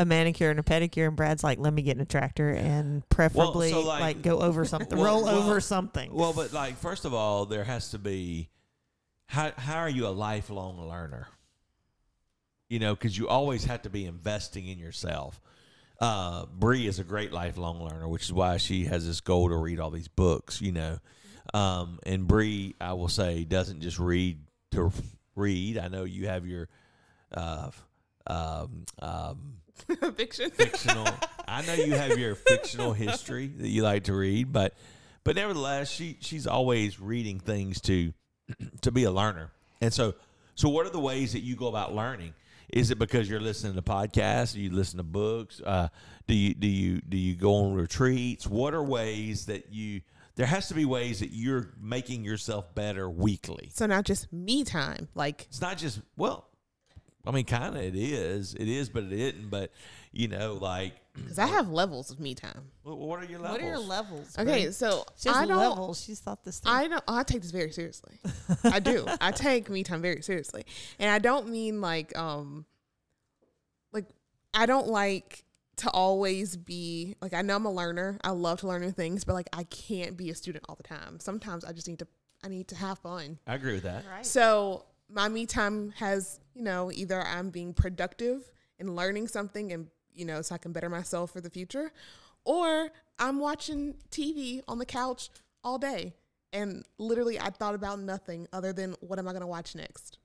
a 0.00 0.04
manicure 0.04 0.50
and 0.50 0.58
a 0.58 0.62
pedicure, 0.62 1.06
and 1.06 1.14
Brad's 1.14 1.44
like, 1.44 1.58
"Let 1.58 1.72
me 1.74 1.82
get 1.82 1.94
in 1.96 2.00
a 2.00 2.06
tractor 2.06 2.50
and 2.50 3.06
preferably 3.10 3.70
so, 3.70 3.82
like, 3.82 4.00
like- 4.00 4.22
go 4.22 4.40
over 4.40 4.64
something, 4.64 4.98
Well- 4.98 5.16
roll 5.16 5.24
well- 5.24 5.38
over 5.42 5.60
something." 5.60 6.12
Well, 6.12 6.32
but 6.32 6.52
like, 6.52 6.76
first 6.78 7.04
of 7.04 7.12
all, 7.14 7.44
there 7.46 7.64
has 7.64 7.90
to 7.90 7.98
be 7.98 8.48
how 9.26 9.52
how 9.56 9.76
are 9.78 9.88
you 9.90 10.06
a 10.06 10.08
lifelong 10.08 10.88
learner? 10.88 11.28
You 12.68 12.78
know, 12.78 12.94
because 12.94 13.16
you 13.18 13.28
always 13.28 13.64
have 13.64 13.82
to 13.82 13.90
be 13.90 14.06
investing 14.06 14.66
in 14.66 14.78
yourself. 14.78 15.40
Uh, 16.00 16.46
Bree 16.46 16.86
is 16.86 16.98
a 16.98 17.04
great 17.04 17.32
lifelong 17.32 17.82
learner, 17.82 18.08
which 18.08 18.24
is 18.24 18.32
why 18.32 18.56
she 18.56 18.86
has 18.86 19.06
this 19.06 19.20
goal 19.20 19.50
to 19.50 19.56
read 19.56 19.78
all 19.80 19.90
these 19.90 20.08
books. 20.08 20.60
You 20.60 20.72
know, 20.72 20.98
um, 21.52 21.98
and 22.06 22.26
Bree, 22.26 22.74
I 22.80 22.94
will 22.94 23.08
say, 23.08 23.44
doesn't 23.44 23.82
just 23.82 23.98
read 23.98 24.38
to 24.72 24.92
read. 25.36 25.78
I 25.78 25.88
know 25.88 26.04
you 26.04 26.28
have 26.28 26.46
your 26.46 26.68
uh, 27.34 27.70
um, 28.26 28.84
um, 29.00 29.54
Fiction. 30.16 30.50
fictional. 30.50 31.06
I 31.48 31.62
know 31.66 31.74
you 31.74 31.92
have 31.94 32.18
your 32.18 32.34
fictional 32.34 32.92
history 32.92 33.48
that 33.58 33.68
you 33.68 33.82
like 33.82 34.04
to 34.04 34.14
read, 34.14 34.52
but 34.52 34.74
but 35.24 35.36
nevertheless, 35.36 35.90
she 35.90 36.16
she's 36.20 36.46
always 36.46 37.00
reading 37.00 37.40
things 37.40 37.80
to 37.82 38.12
to 38.82 38.90
be 38.90 39.04
a 39.04 39.10
learner. 39.10 39.50
And 39.80 39.92
so 39.92 40.14
so 40.54 40.68
what 40.68 40.86
are 40.86 40.90
the 40.90 41.00
ways 41.00 41.32
that 41.32 41.40
you 41.40 41.56
go 41.56 41.66
about 41.66 41.94
learning? 41.94 42.34
Is 42.72 42.90
it 42.90 42.98
because 42.98 43.28
you're 43.28 43.40
listening 43.40 43.74
to 43.74 43.82
podcasts? 43.82 44.54
Do 44.54 44.60
you 44.60 44.70
listen 44.70 44.98
to 44.98 45.02
books? 45.02 45.60
Uh, 45.64 45.88
do 46.26 46.34
you 46.34 46.54
do 46.54 46.68
you 46.68 47.00
do 47.00 47.16
you 47.16 47.34
go 47.34 47.54
on 47.54 47.74
retreats? 47.74 48.46
What 48.46 48.74
are 48.74 48.82
ways 48.82 49.46
that 49.46 49.72
you? 49.72 50.02
There 50.36 50.46
has 50.46 50.68
to 50.68 50.74
be 50.74 50.84
ways 50.84 51.20
that 51.20 51.32
you're 51.32 51.74
making 51.80 52.24
yourself 52.24 52.74
better 52.74 53.10
weekly. 53.10 53.70
So 53.74 53.86
not 53.86 54.04
just 54.04 54.32
me 54.32 54.64
time, 54.64 55.08
like 55.14 55.46
It's 55.48 55.60
not 55.60 55.76
just 55.76 56.00
well, 56.16 56.48
I 57.26 57.32
mean, 57.32 57.44
kind 57.44 57.76
of 57.76 57.82
it 57.82 57.96
is. 57.96 58.54
It 58.54 58.68
is, 58.68 58.88
but 58.88 59.04
it 59.04 59.12
isn't. 59.12 59.50
But 59.50 59.72
you 60.12 60.28
know, 60.28 60.54
like 60.54 60.94
because 61.22 61.38
I 61.38 61.46
have 61.46 61.68
levels 61.70 62.10
of 62.10 62.18
me 62.20 62.34
time. 62.34 62.70
What, 62.82 62.98
what 62.98 63.18
are 63.20 63.24
your 63.24 63.38
levels? 63.40 63.58
What 63.58 63.66
are 63.66 63.68
your 63.68 63.78
levels? 63.78 64.36
Okay, 64.38 64.70
so 64.70 65.04
She 65.16 65.28
has 65.28 65.38
I 65.38 65.46
don't. 65.46 65.58
levels. 65.58 66.02
She's 66.02 66.20
thought 66.20 66.44
this. 66.44 66.60
Through. 66.60 66.72
I 66.72 66.88
don't. 66.88 67.04
I 67.08 67.22
take 67.22 67.42
this 67.42 67.50
very 67.50 67.70
seriously. 67.72 68.18
I 68.64 68.80
do. 68.80 69.06
I 69.20 69.30
take 69.32 69.70
me 69.70 69.82
time 69.82 70.02
very 70.02 70.22
seriously, 70.22 70.64
and 70.98 71.10
I 71.10 71.18
don't 71.18 71.48
mean 71.48 71.80
like 71.80 72.16
um, 72.18 72.64
like 73.92 74.06
I 74.54 74.66
don't 74.66 74.88
like 74.88 75.44
to 75.76 75.90
always 75.90 76.56
be 76.56 77.16
like 77.22 77.32
I 77.34 77.42
know 77.42 77.56
I'm 77.56 77.64
a 77.66 77.72
learner. 77.72 78.18
I 78.22 78.30
love 78.30 78.60
to 78.60 78.68
learn 78.68 78.82
new 78.82 78.90
things, 78.90 79.24
but 79.24 79.34
like 79.34 79.48
I 79.52 79.64
can't 79.64 80.16
be 80.16 80.30
a 80.30 80.34
student 80.34 80.64
all 80.68 80.74
the 80.74 80.82
time. 80.82 81.20
Sometimes 81.20 81.64
I 81.64 81.72
just 81.72 81.88
need 81.88 81.98
to. 82.00 82.06
I 82.42 82.48
need 82.48 82.68
to 82.68 82.76
have 82.76 82.98
fun. 83.00 83.38
I 83.46 83.54
agree 83.54 83.74
with 83.74 83.82
that. 83.82 84.04
right. 84.10 84.24
So 84.24 84.84
my 85.10 85.28
me 85.28 85.44
time 85.44 85.90
has, 85.96 86.40
you 86.54 86.62
know, 86.62 86.90
either 86.90 87.20
I'm 87.20 87.50
being 87.50 87.74
productive 87.74 88.50
and 88.78 88.96
learning 88.96 89.28
something 89.28 89.72
and, 89.72 89.88
you 90.14 90.24
know, 90.24 90.42
so 90.42 90.54
I 90.54 90.58
can 90.58 90.72
better 90.72 90.88
myself 90.88 91.30
for 91.32 91.40
the 91.40 91.50
future, 91.50 91.92
or 92.44 92.90
I'm 93.18 93.38
watching 93.38 93.94
TV 94.10 94.62
on 94.68 94.78
the 94.78 94.86
couch 94.86 95.30
all 95.64 95.78
day. 95.78 96.14
And 96.52 96.84
literally 96.98 97.38
I 97.38 97.50
thought 97.50 97.74
about 97.74 98.00
nothing 98.00 98.48
other 98.52 98.72
than 98.72 98.96
what 99.00 99.18
am 99.18 99.28
I 99.28 99.32
going 99.32 99.42
to 99.42 99.46
watch 99.46 99.74
next? 99.74 100.18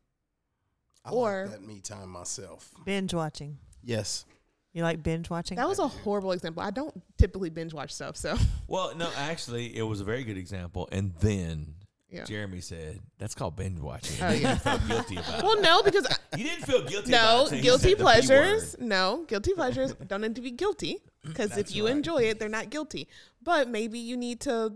I 1.03 1.11
Or- 1.11 1.43
like 1.47 1.59
that 1.59 1.67
me 1.67 1.81
time 1.81 2.09
myself. 2.09 2.71
binge 2.83 3.13
watching. 3.13 3.59
Yes. 3.83 4.25
You 4.73 4.81
like 4.83 5.03
binge 5.03 5.29
watching? 5.29 5.55
That 5.57 5.67
was 5.69 5.79
a 5.79 5.87
horrible 5.87 6.31
example. 6.31 6.63
I 6.63 6.71
don't 6.71 7.01
typically 7.17 7.49
binge 7.49 7.73
watch 7.73 7.93
stuff, 7.93 8.17
so 8.17 8.35
Well, 8.67 8.93
no, 8.95 9.09
actually, 9.15 9.77
it 9.77 9.83
was 9.83 10.01
a 10.01 10.03
very 10.03 10.23
good 10.23 10.37
example. 10.37 10.89
And 10.91 11.13
then 11.19 11.75
yeah. 12.15 12.23
Jeremy 12.23 12.61
said, 12.61 12.99
"That's 13.17 13.35
called 13.35 13.55
binge 13.55 13.79
watching." 13.79 14.17
Oh, 14.23 14.31
yeah. 14.33 14.59
you 14.63 14.87
guilty 14.87 15.15
about 15.17 15.43
Well, 15.43 15.61
no, 15.61 15.83
because 15.83 16.05
I, 16.09 16.37
You 16.37 16.43
didn't 16.45 16.65
feel 16.65 16.83
guilty. 16.83 17.11
no 17.11 17.47
it 17.51 17.61
guilty 17.61 17.81
said 17.89 17.91
the 17.91 17.95
P 17.95 18.01
pleasures. 18.01 18.75
No 18.79 19.25
guilty 19.27 19.53
pleasures 19.53 19.93
don't 20.07 20.21
need 20.21 20.35
to 20.35 20.41
be 20.41 20.51
guilty 20.51 20.97
because 21.23 21.57
if 21.57 21.75
you 21.75 21.85
right. 21.85 21.95
enjoy 21.95 22.23
it, 22.23 22.39
they're 22.39 22.49
not 22.49 22.69
guilty. 22.69 23.07
But 23.41 23.67
maybe 23.69 23.99
you 23.99 24.17
need 24.17 24.41
to. 24.41 24.73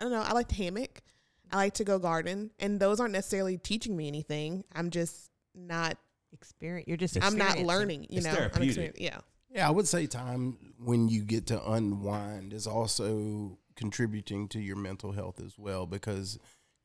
I 0.00 0.04
don't 0.04 0.12
know. 0.12 0.22
I 0.22 0.32
like 0.32 0.48
to 0.48 0.54
hammock. 0.54 1.02
I 1.50 1.56
like 1.56 1.74
to 1.74 1.84
go 1.84 1.98
garden, 1.98 2.50
and 2.58 2.78
those 2.78 3.00
aren't 3.00 3.12
necessarily 3.12 3.56
teaching 3.58 3.96
me 3.96 4.06
anything. 4.08 4.64
I'm 4.74 4.90
just 4.90 5.30
not. 5.54 5.96
experience. 6.32 6.86
You're 6.88 6.96
just. 6.98 7.16
I'm 7.24 7.36
not 7.38 7.58
learning. 7.58 8.06
You 8.10 8.18
It's 8.18 8.26
know, 8.26 8.32
I'm 8.32 8.36
therapeutic. 8.50 8.96
yeah. 8.98 9.18
Yeah, 9.50 9.66
I 9.66 9.70
would 9.70 9.88
say 9.88 10.06
time 10.06 10.58
when 10.78 11.08
you 11.08 11.22
get 11.22 11.46
to 11.46 11.70
unwind 11.72 12.52
is 12.52 12.66
also 12.66 13.58
contributing 13.76 14.46
to 14.48 14.60
your 14.60 14.76
mental 14.76 15.12
health 15.12 15.40
as 15.40 15.58
well 15.58 15.86
because 15.86 16.38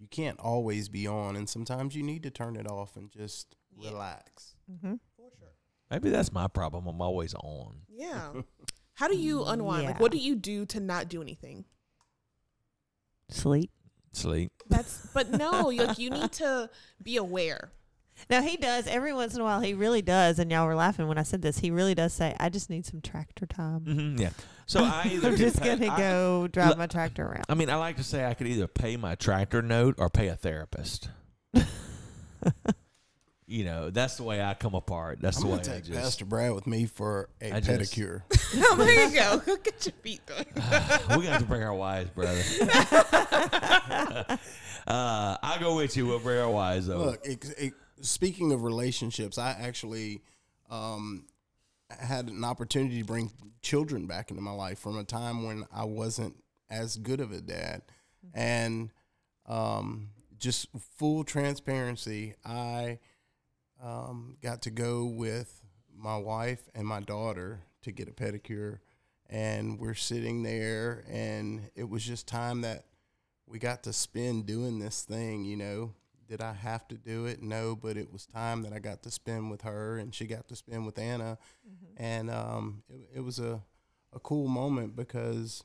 you 0.03 0.09
can't 0.09 0.37
always 0.37 0.89
be 0.89 1.07
on 1.07 1.37
and 1.37 1.47
sometimes 1.47 1.95
you 1.95 2.03
need 2.03 2.23
to 2.23 2.29
turn 2.29 2.57
it 2.57 2.69
off 2.69 2.97
and 2.97 3.09
just 3.09 3.55
relax. 3.77 4.53
Mm-hmm. 4.69 4.95
For 5.15 5.29
sure. 5.39 5.53
Maybe 5.89 6.09
that's 6.09 6.33
my 6.33 6.49
problem. 6.49 6.87
I'm 6.87 7.01
always 7.01 7.33
on. 7.35 7.77
Yeah. 7.87 8.33
How 8.95 9.07
do 9.07 9.15
you 9.15 9.45
unwind? 9.45 9.85
Like, 9.85 10.01
what 10.01 10.11
do 10.11 10.17
you 10.17 10.35
do 10.35 10.65
to 10.67 10.81
not 10.81 11.07
do 11.07 11.21
anything? 11.21 11.63
Sleep. 13.29 13.71
Sleep. 14.11 14.51
That's 14.69 15.07
but 15.13 15.31
no, 15.31 15.69
like 15.69 15.97
you 15.97 16.09
need 16.09 16.33
to 16.33 16.69
be 17.01 17.15
aware. 17.15 17.71
No, 18.29 18.41
he 18.41 18.55
does. 18.57 18.87
Every 18.87 19.11
once 19.13 19.35
in 19.35 19.41
a 19.41 19.43
while, 19.43 19.59
he 19.59 19.73
really 19.73 20.01
does. 20.01 20.39
And 20.39 20.49
y'all 20.51 20.65
were 20.67 20.75
laughing 20.75 21.07
when 21.07 21.17
I 21.17 21.23
said 21.23 21.41
this. 21.41 21.59
He 21.59 21.71
really 21.71 21.93
does 21.95 22.13
say, 22.13 22.35
I 22.39 22.49
just 22.49 22.69
need 22.69 22.85
some 22.85 23.01
tractor 23.01 23.45
time. 23.45 23.81
hmm 23.81 24.17
yeah. 24.21 24.29
So 24.65 24.79
I 24.83 25.09
either 25.11 25.29
I'm 25.29 25.35
just 25.35 25.59
pay- 25.59 25.65
going 25.65 25.79
to 25.79 25.87
I- 25.91 25.97
go 25.97 26.47
drive 26.47 26.69
Look- 26.69 26.77
my 26.77 26.87
tractor 26.87 27.25
around. 27.25 27.45
I 27.49 27.55
mean, 27.55 27.69
I 27.69 27.75
like 27.75 27.97
to 27.97 28.03
say 28.03 28.25
I 28.25 28.33
could 28.33 28.47
either 28.47 28.67
pay 28.67 28.95
my 28.97 29.15
tractor 29.15 29.61
note 29.61 29.95
or 29.97 30.09
pay 30.09 30.27
a 30.29 30.35
therapist. 30.35 31.09
you 33.45 33.65
know, 33.65 33.89
that's 33.89 34.15
the 34.15 34.23
way 34.23 34.41
I 34.41 34.53
come 34.53 34.73
apart. 34.73 35.19
That's 35.21 35.37
I'm 35.37 35.43
the 35.43 35.49
way 35.49 35.57
gonna 35.61 35.71
I 35.71 35.75
take 35.75 35.85
just. 35.85 35.99
Pastor 35.99 36.25
Brad 36.25 36.53
with 36.53 36.65
me 36.65 36.85
for 36.85 37.29
a 37.41 37.51
I 37.53 37.59
just- 37.59 37.91
pedicure. 37.93 38.21
oh, 38.55 38.75
there 38.77 39.09
you 39.09 39.15
go. 39.15 39.37
Go 39.45 39.57
get 39.57 39.85
your 39.85 39.93
feet 40.01 40.21
done. 40.25 40.45
we 41.19 41.25
got 41.25 41.39
to 41.39 41.45
bring 41.45 41.61
our 41.63 41.73
wives, 41.75 42.09
brother. 42.11 42.41
uh, 44.87 45.37
I'll 45.41 45.59
go 45.59 45.75
with 45.75 45.97
you. 45.97 46.05
We'll 46.07 46.19
bring 46.19 46.39
our 46.39 46.49
wives 46.49 46.89
over. 46.89 47.05
Look, 47.11 47.25
it, 47.25 47.45
it, 47.57 47.73
speaking 48.03 48.51
of 48.51 48.63
relationships, 48.63 49.37
I 49.37 49.51
actually 49.51 50.21
um, 50.69 51.25
had 51.89 52.27
an 52.29 52.43
opportunity 52.43 52.99
to 52.99 53.05
bring 53.05 53.31
children 53.61 54.05
back 54.05 54.29
into 54.29 54.41
my 54.41 54.51
life 54.51 54.79
from 54.79 54.97
a 54.97 55.03
time 55.03 55.45
when 55.45 55.65
I 55.73 55.85
wasn't 55.85 56.35
as 56.69 56.97
good 56.97 57.19
of 57.19 57.31
a 57.31 57.41
dad, 57.41 57.81
and 58.33 58.91
um, 59.45 60.09
just 60.37 60.67
full 60.97 61.23
transparency, 61.23 62.35
I 62.45 62.99
um, 63.81 64.37
got 64.41 64.61
to 64.63 64.71
go 64.71 65.05
with 65.05 65.61
my 65.95 66.17
wife 66.17 66.69
and 66.75 66.87
my 66.87 66.99
daughter 66.99 67.61
to 67.83 67.91
get 67.91 68.07
a 68.07 68.11
pedicure, 68.11 68.79
and 69.29 69.79
we're 69.79 69.93
sitting 69.93 70.43
there, 70.43 71.03
and 71.09 71.69
it 71.75 71.89
was 71.89 72.03
just 72.03 72.27
time 72.27 72.61
that 72.61 72.85
we 73.45 73.59
got 73.59 73.83
to 73.83 73.93
spend 73.93 74.45
doing 74.45 74.79
this 74.79 75.03
thing, 75.03 75.45
you 75.45 75.57
know. 75.57 75.93
Did 76.33 76.41
I 76.41 76.53
have 76.53 76.87
to 76.87 76.95
do 76.95 77.27
it? 77.27 77.43
No, 77.43 77.75
but 77.75 77.95
it 77.95 78.11
was 78.11 78.25
time 78.25 78.63
that 78.63 78.73
I 78.73 78.79
got 78.79 79.03
to 79.03 79.11
spend 79.11 79.51
with 79.51 79.61
her 79.61 79.99
and 79.99 80.15
she 80.15 80.25
got 80.25 80.47
to 80.47 80.55
spend 80.55 80.83
with 80.83 80.97
Anna. 80.97 81.37
And 81.95 82.31
um, 82.31 82.81
it, 82.89 83.17
it 83.17 83.19
was 83.19 83.37
a, 83.37 83.61
a 84.11 84.19
cool 84.19 84.47
moment 84.47 84.95
because 84.95 85.63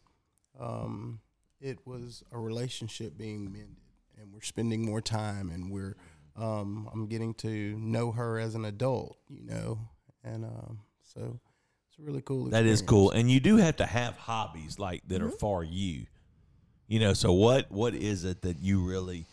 um, 0.61 1.21
it 1.59 1.79
was 1.87 2.23
a 2.33 2.39
relationship 2.39 3.17
being 3.17 3.45
mended 3.51 3.79
and 4.21 4.31
we're 4.31 4.43
spending 4.43 4.85
more 4.85 5.01
time 5.01 5.49
and 5.49 5.71
we're, 5.71 5.97
um, 6.37 6.87
I'm 6.93 7.07
getting 7.07 7.33
to 7.37 7.49
know 7.79 8.13
her 8.13 8.39
as 8.39 8.55
an 8.55 8.67
adult, 8.67 9.17
you 9.31 9.47
know. 9.47 9.79
And 10.23 10.45
um, 10.45 10.81
so 11.03 11.41
it's 11.89 11.99
a 11.99 12.03
really 12.03 12.21
cool 12.21 12.51
That 12.51 12.67
is 12.67 12.83
cool, 12.83 13.11
and 13.13 13.31
you 13.31 13.41
do 13.41 13.57
have 13.57 13.77
to 13.77 13.87
have 13.87 14.19
hobbies 14.19 14.79
like 14.79 15.01
that 15.09 15.23
Mm-hmm. 15.23 15.29
are 15.29 15.39
for 15.39 15.65
you. 15.65 16.05
You 16.89 17.01
know, 17.01 17.15
so 17.15 17.33
what 17.33 17.71
what 17.73 17.95
is 17.95 18.25
it 18.25 18.43
that 18.43 18.59
you 18.61 18.87
really 18.87 19.25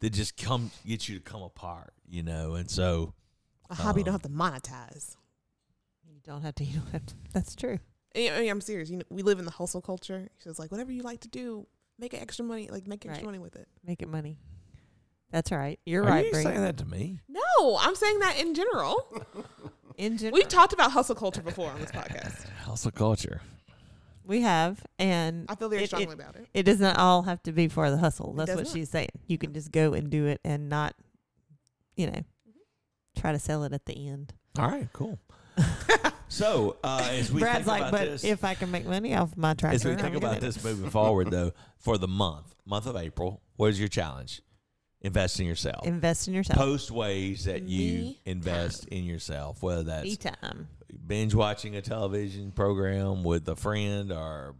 that 0.00 0.10
just 0.10 0.36
come 0.36 0.70
get 0.86 1.08
you 1.08 1.18
to 1.18 1.22
come 1.24 1.42
apart? 1.42 1.92
You 2.08 2.22
know, 2.22 2.54
and 2.54 2.70
so 2.70 3.14
A 3.70 3.74
hobby 3.74 4.00
you 4.00 4.04
don't 4.04 4.14
um, 4.14 4.20
have 4.20 4.60
to 4.62 4.70
monetize. 4.70 5.16
You 6.06 6.20
don't 6.24 6.42
have 6.42 6.54
to. 6.56 6.64
You 6.64 6.80
don't 6.80 6.92
have 6.92 7.06
to. 7.06 7.14
That's 7.32 7.54
true. 7.54 7.78
I 8.16 8.18
mean, 8.40 8.50
I'm 8.50 8.60
serious. 8.60 8.90
You 8.90 8.98
know, 8.98 9.04
we 9.10 9.22
live 9.22 9.38
in 9.38 9.44
the 9.44 9.50
hustle 9.50 9.80
culture. 9.82 10.28
So 10.38 10.50
it's 10.50 10.58
like 10.58 10.70
whatever 10.72 10.90
you 10.90 11.02
like 11.02 11.20
to 11.20 11.28
do, 11.28 11.66
make 11.98 12.14
extra 12.14 12.44
money. 12.44 12.68
Like 12.70 12.86
make 12.86 13.04
extra 13.04 13.18
Right. 13.22 13.24
money 13.26 13.38
with 13.38 13.54
it. 13.56 13.68
Make 13.84 14.02
it 14.02 14.08
money. 14.08 14.38
That's 15.30 15.52
right. 15.52 15.78
You're 15.84 16.04
are 16.04 16.08
right, 16.08 16.24
you 16.24 16.32
Bree. 16.32 16.42
saying 16.42 16.62
that 16.62 16.78
to 16.78 16.86
me? 16.86 17.20
No, 17.28 17.76
I'm 17.78 17.94
saying 17.94 18.18
that 18.20 18.38
in 18.40 18.54
general. 18.54 19.24
In 19.98 20.16
general, 20.16 20.34
We've 20.36 20.46
talked 20.46 20.72
about 20.72 20.92
hustle 20.92 21.16
culture 21.16 21.42
before 21.42 21.70
on 21.72 21.80
this 21.80 21.90
podcast. 21.90 22.48
Hustle 22.62 22.92
culture. 22.92 23.40
We 24.28 24.42
have, 24.42 24.84
and 24.98 25.46
I 25.48 25.56
feel 25.56 25.68
very 25.68 25.82
It- 25.84 25.86
strongly 25.88 26.08
it- 26.12 26.12
about 26.20 26.36
it. 26.36 26.46
it 26.54 26.62
does 26.62 26.78
not 26.78 26.96
all 26.98 27.22
have 27.22 27.42
to 27.44 27.52
be 27.52 27.66
for 27.66 27.90
the 27.90 27.96
hustle. 27.96 28.34
That's 28.34 28.50
what 28.54 28.64
not. 28.66 28.72
she's 28.72 28.90
saying. 28.90 29.08
You 29.26 29.38
can 29.38 29.52
just 29.54 29.72
go 29.72 29.94
and 29.94 30.08
do 30.10 30.26
it 30.26 30.40
and 30.44 30.68
not, 30.68 30.94
you 31.96 32.06
know, 32.10 32.20
try 33.16 33.32
to 33.32 33.38
sell 33.38 33.64
it 33.64 33.72
at 33.72 33.86
the 33.86 34.06
end. 34.08 34.34
All 34.58 34.68
right, 34.70 34.88
cool. 34.92 35.18
so 36.28 36.76
uh, 36.84 37.08
as 37.10 37.32
we 37.32 37.40
Brad's 37.40 37.58
think 37.58 37.66
like, 37.68 37.80
about 37.80 37.90
but 37.92 38.04
this, 38.04 38.24
if 38.24 38.44
I 38.44 38.54
can 38.54 38.70
make 38.70 38.86
money 38.86 39.14
off 39.14 39.36
my 39.36 39.54
tractor, 39.54 39.74
as 39.74 39.84
we 39.84 39.92
I'm 39.92 39.98
think 39.98 40.14
gonna 40.14 40.26
about 40.28 40.40
this 40.40 40.62
moving 40.62 40.90
forward, 40.90 41.30
though, 41.32 41.52
for 41.78 41.98
the 41.98 42.06
month, 42.08 42.54
month 42.64 42.86
of 42.86 42.96
April, 42.96 43.40
what 43.56 43.70
is 43.70 43.78
your 43.80 43.88
challenge? 43.88 44.42
Invest 45.00 45.38
in 45.40 45.46
yourself. 45.46 45.86
invest 45.86 46.26
in 46.28 46.34
yourself. 46.34 46.58
Post 46.58 46.90
ways 46.90 47.44
that 47.44 47.62
you 47.62 47.92
Me 48.02 48.20
invest 48.26 48.84
in 48.86 49.04
yourself, 49.04 49.62
whether 49.62 49.84
that's 49.84 50.04
Me 50.04 50.16
time. 50.16 50.68
Binge 51.06 51.34
watching 51.34 51.76
a 51.76 51.82
television 51.82 52.52
program 52.52 53.24
with 53.24 53.48
a 53.48 53.56
friend 53.56 54.12
or 54.12 54.54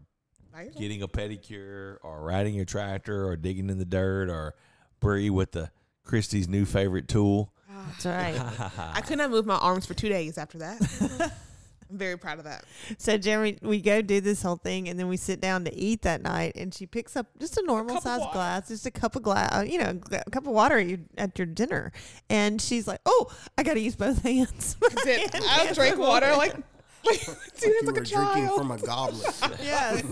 getting 0.77 1.01
a 1.01 1.07
pedicure 1.07 1.97
or 2.03 2.21
riding 2.21 2.53
your 2.53 2.65
tractor 2.65 3.27
or 3.27 3.35
digging 3.35 3.69
in 3.69 3.77
the 3.77 3.85
dirt 3.85 4.29
or 4.29 4.55
Bree 4.99 5.29
with 5.29 5.51
the 5.51 5.71
Christy's 6.03 6.47
new 6.47 6.65
favorite 6.65 7.07
tool. 7.07 7.53
Ah. 7.69 7.85
That's 7.91 8.05
right. 8.05 8.71
I 8.95 9.01
could 9.01 9.17
not 9.17 9.31
move 9.31 9.45
my 9.45 9.57
arms 9.57 9.85
for 9.85 9.93
two 9.93 10.09
days 10.09 10.37
after 10.37 10.57
that. 10.59 11.31
I'm 11.89 11.97
very 11.97 12.17
proud 12.17 12.37
of 12.37 12.43
that. 12.45 12.65
So 12.97 13.17
Jeremy, 13.17 13.57
we 13.61 13.81
go 13.81 14.01
do 14.01 14.21
this 14.21 14.41
whole 14.41 14.57
thing, 14.57 14.87
and 14.89 14.99
then 14.99 15.07
we 15.07 15.17
sit 15.17 15.41
down 15.41 15.65
to 15.65 15.73
eat 15.75 16.03
that 16.03 16.21
night, 16.21 16.53
and 16.55 16.73
she 16.73 16.85
picks 16.85 17.15
up 17.15 17.27
just 17.39 17.57
a 17.57 17.63
normal 17.63 17.97
of 17.97 18.03
size 18.03 18.21
glass, 18.31 18.67
just 18.67 18.85
a 18.85 18.91
cup 18.91 19.15
of 19.15 19.23
glass, 19.23 19.49
uh, 19.51 19.63
you 19.63 19.79
know, 19.79 19.99
a 20.11 20.29
cup 20.29 20.45
of 20.45 20.53
water 20.53 20.77
at 20.77 20.87
your, 20.87 20.99
at 21.17 21.37
your 21.37 21.47
dinner, 21.47 21.91
and 22.29 22.61
she's 22.61 22.87
like, 22.87 22.99
"Oh, 23.05 23.31
I 23.57 23.63
got 23.63 23.73
to 23.73 23.79
use 23.79 23.95
both 23.95 24.21
hands." 24.23 24.77
I 24.83 25.73
are 25.77 25.97
water 25.97 26.35
moving. 26.35 26.63
like, 27.05 27.27
like, 27.27 27.37
Like 27.37 27.53
dude, 27.59 27.63
you 27.63 27.77
it's 27.79 27.87
like 27.87 27.95
were 27.95 28.01
a 28.01 28.05
drinking 28.05 28.45
child. 28.47 28.57
from 28.57 28.71
a 28.71 28.77
goblet. 28.77 29.35
yes, 29.63 30.03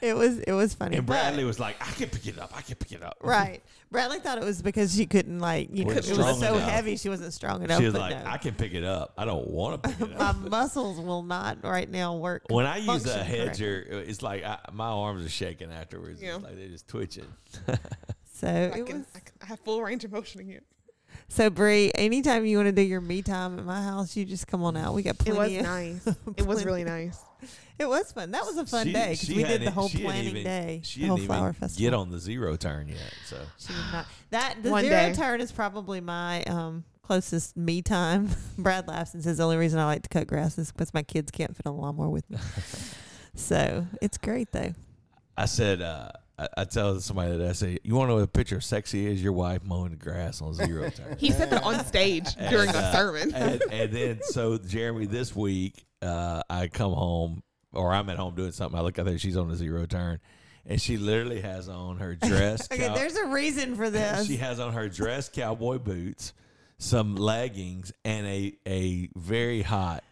it 0.00 0.14
was 0.16 0.38
it 0.40 0.52
was 0.52 0.74
funny. 0.74 0.96
And 0.96 1.06
but- 1.06 1.12
Bradley 1.14 1.44
was 1.44 1.58
like, 1.58 1.76
I 1.80 1.90
can 1.92 2.08
pick 2.10 2.26
it 2.26 2.38
up. 2.38 2.52
I 2.56 2.62
can 2.62 2.76
pick 2.76 2.92
it 2.92 3.02
up. 3.02 3.16
right? 3.22 3.62
Bradley 3.90 4.18
thought 4.18 4.36
it 4.38 4.44
was 4.44 4.60
because 4.60 4.94
she 4.94 5.06
couldn't 5.06 5.38
like 5.38 5.70
you 5.72 5.84
know 5.84 5.92
it 5.92 5.96
was 5.96 6.06
strong 6.08 6.38
so 6.38 6.56
enough. 6.56 6.68
heavy 6.70 6.96
she 6.96 7.08
wasn't 7.08 7.32
strong 7.32 7.62
enough. 7.62 7.78
She 7.78 7.86
was 7.86 7.94
like, 7.94 8.22
no. 8.22 8.30
I 8.30 8.36
can 8.36 8.54
pick 8.54 8.74
it 8.74 8.84
up. 8.84 9.14
I 9.16 9.24
don't 9.24 9.48
want 9.48 9.82
to 9.82 9.88
pick 9.88 10.10
it 10.10 10.16
up. 10.20 10.36
my 10.38 10.48
muscles 10.48 11.00
will 11.00 11.22
not 11.22 11.64
right 11.64 11.90
now 11.90 12.16
work. 12.16 12.44
When 12.50 12.66
I 12.66 12.76
use 12.76 13.06
a 13.06 13.08
function 13.08 13.24
hedger, 13.26 13.86
uh, 13.90 13.96
it's 13.96 14.20
like 14.22 14.44
I, 14.44 14.58
my 14.72 14.88
arms 14.88 15.24
are 15.24 15.30
shaking 15.30 15.72
afterwards. 15.72 16.20
Yeah. 16.22 16.34
It's 16.36 16.44
like 16.44 16.56
they're 16.56 16.68
just 16.68 16.86
twitching. 16.88 17.26
So 18.34 18.46
I 18.46 18.50
it 18.78 18.86
can, 18.86 18.98
was. 18.98 19.06
I 19.16 19.18
can 19.20 19.32
I 19.42 19.46
have 19.46 19.60
full 19.60 19.82
range 19.82 20.04
of 20.04 20.12
motion 20.12 20.40
again. 20.40 20.60
So 21.28 21.50
Bree, 21.50 21.92
anytime 21.94 22.46
you 22.46 22.56
want 22.56 22.68
to 22.68 22.72
do 22.72 22.82
your 22.82 23.00
me 23.00 23.22
time 23.22 23.58
at 23.58 23.64
my 23.64 23.82
house, 23.82 24.16
you 24.16 24.24
just 24.24 24.46
come 24.46 24.62
on 24.64 24.76
out. 24.76 24.94
We 24.94 25.02
got 25.02 25.18
plenty. 25.18 25.56
It 25.56 25.58
was 25.58 26.06
of, 26.06 26.06
nice. 26.06 26.16
It 26.38 26.46
was 26.46 26.64
really 26.64 26.84
nice. 26.84 27.18
It 27.78 27.88
was 27.88 28.10
fun. 28.10 28.32
That 28.32 28.44
was 28.44 28.56
a 28.56 28.66
fun 28.66 28.88
She- 28.88 28.92
day 28.92 29.10
because 29.12 29.28
we 29.28 29.44
did 29.44 29.62
the 29.62 29.70
whole 29.70 29.88
she 29.88 30.02
planning 30.02 30.30
even- 30.30 30.42
day, 30.42 30.80
She 30.82 31.02
the 31.02 31.14
didn't 31.14 31.26
flower 31.26 31.50
even 31.50 31.60
festival. 31.60 31.80
get 31.90 31.94
on 31.94 32.10
the 32.10 32.18
zero 32.18 32.56
turn 32.56 32.88
yet. 32.88 33.14
So 33.26 33.36
She 33.56 33.68
did 33.68 33.76
not. 33.92 34.06
That 34.30 34.56
the 34.64 34.70
One 34.70 34.82
zero 34.84 34.96
day. 34.96 35.12
turn 35.14 35.40
is 35.40 35.52
probably 35.52 36.00
my 36.00 36.42
um 36.44 36.82
closest 37.02 37.56
me 37.56 37.80
time. 37.82 38.30
Brad 38.58 38.88
laughs 38.88 39.14
and 39.14 39.22
says 39.22 39.36
the 39.36 39.44
only 39.44 39.58
reason 39.58 39.78
I 39.78 39.84
like 39.84 40.02
to 40.02 40.08
cut 40.08 40.26
grass 40.26 40.58
is 40.58 40.72
because 40.72 40.92
my 40.92 41.04
kids 41.04 41.30
can't 41.30 41.56
fit 41.56 41.66
on 41.66 41.76
the 41.76 41.80
lawnmower 41.80 42.08
with 42.10 42.28
me. 42.28 42.38
so 43.36 43.86
it's 44.02 44.18
great 44.18 44.50
though. 44.50 44.72
I 45.36 45.44
said, 45.44 45.80
uh, 45.80 46.10
I, 46.38 46.48
I 46.58 46.64
tell 46.64 47.00
somebody 47.00 47.36
that 47.36 47.48
I 47.48 47.52
say, 47.52 47.78
you 47.82 47.94
want 47.94 48.06
to 48.08 48.10
know 48.10 48.14
what 48.16 48.24
a 48.24 48.28
picture 48.28 48.56
of 48.56 48.64
sexy 48.64 49.06
is? 49.06 49.22
Your 49.22 49.32
wife 49.32 49.64
mowing 49.64 49.90
the 49.90 49.96
grass 49.96 50.40
on 50.40 50.54
zero 50.54 50.88
turn. 50.96 51.16
He 51.18 51.30
said 51.32 51.50
that 51.50 51.62
on 51.64 51.84
stage 51.84 52.26
during 52.50 52.68
And, 52.68 52.76
a 52.76 52.80
uh, 52.80 52.92
sermon. 52.92 53.34
and, 53.34 53.62
and 53.70 53.92
then 53.92 54.20
so 54.22 54.58
Jeremy 54.58 55.06
this 55.06 55.34
week, 55.34 55.84
uh, 56.02 56.42
I 56.48 56.68
come 56.68 56.92
home 56.92 57.42
or 57.72 57.92
I'm 57.92 58.08
at 58.10 58.16
home 58.18 58.34
doing 58.34 58.52
something. 58.52 58.78
I 58.78 58.82
look 58.82 58.98
out 58.98 59.06
there, 59.06 59.18
she's 59.18 59.36
on 59.36 59.50
a 59.50 59.56
zero 59.56 59.84
turn, 59.86 60.20
and 60.64 60.80
she 60.80 60.96
literally 60.96 61.40
has 61.40 61.68
on 61.68 61.98
her 61.98 62.14
dress. 62.22 62.70
Okay, 62.72 62.86
cow- 62.86 62.94
there's 62.94 63.16
a 63.16 63.26
reason 63.26 63.74
for 63.76 63.90
this. 63.90 64.26
she 64.26 64.36
has 64.36 64.60
on 64.60 64.72
her 64.74 64.88
dress 64.88 65.28
cowboy 65.28 65.78
boots, 65.78 66.32
some 66.78 67.16
leggings, 67.16 67.92
and 68.04 68.26
a 68.26 68.54
a 68.66 69.08
very 69.16 69.62
hot, 69.62 70.04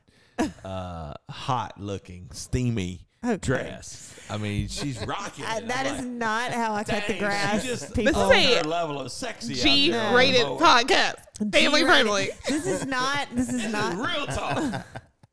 uh, 0.65 1.15
hot 1.31 1.81
looking 1.81 2.29
steamy 2.33 3.06
Okay. 3.29 3.37
dress. 3.39 4.03
I 4.29 4.37
mean, 4.39 4.67
she's 4.69 4.99
rocking. 5.07 5.45
I, 5.45 5.59
it. 5.59 5.69
that 5.69 5.87
I'm 5.87 5.95
is 5.95 5.99
like, 6.01 6.07
not 6.11 6.51
how 6.53 6.75
I 6.75 6.83
cut 6.85 7.05
the 7.07 7.13
"Dang, 7.15 7.19
grass. 7.23 7.63
She 7.63 7.69
just 7.69 7.95
people. 7.95 8.29
This 8.29 8.49
is 8.57 8.65
a- 8.65 8.69
level 8.69 9.01
of 9.01 9.13
sexy. 9.13 9.55
out 9.55 9.59
G 9.65 9.91
there 9.91 10.01
on 10.03 10.13
the 10.13 10.17
rated 10.19 10.43
mower. 10.47 10.59
podcast. 10.59 11.15
Family 11.39 11.51
G-rated. 11.81 11.87
friendly. 11.87 12.29
This 12.49 12.67
is 12.67 12.87
not. 12.87 13.29
This 13.33 13.53
is 13.53 13.71
not. 13.73 13.95
Real 13.97 14.27
talk. 14.27 14.85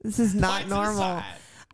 This 0.02 0.20
is 0.20 0.34
Fight 0.34 0.42
not 0.42 0.62
to 0.64 0.70
the 0.70 0.76
normal. 0.76 0.98
side. 0.98 1.26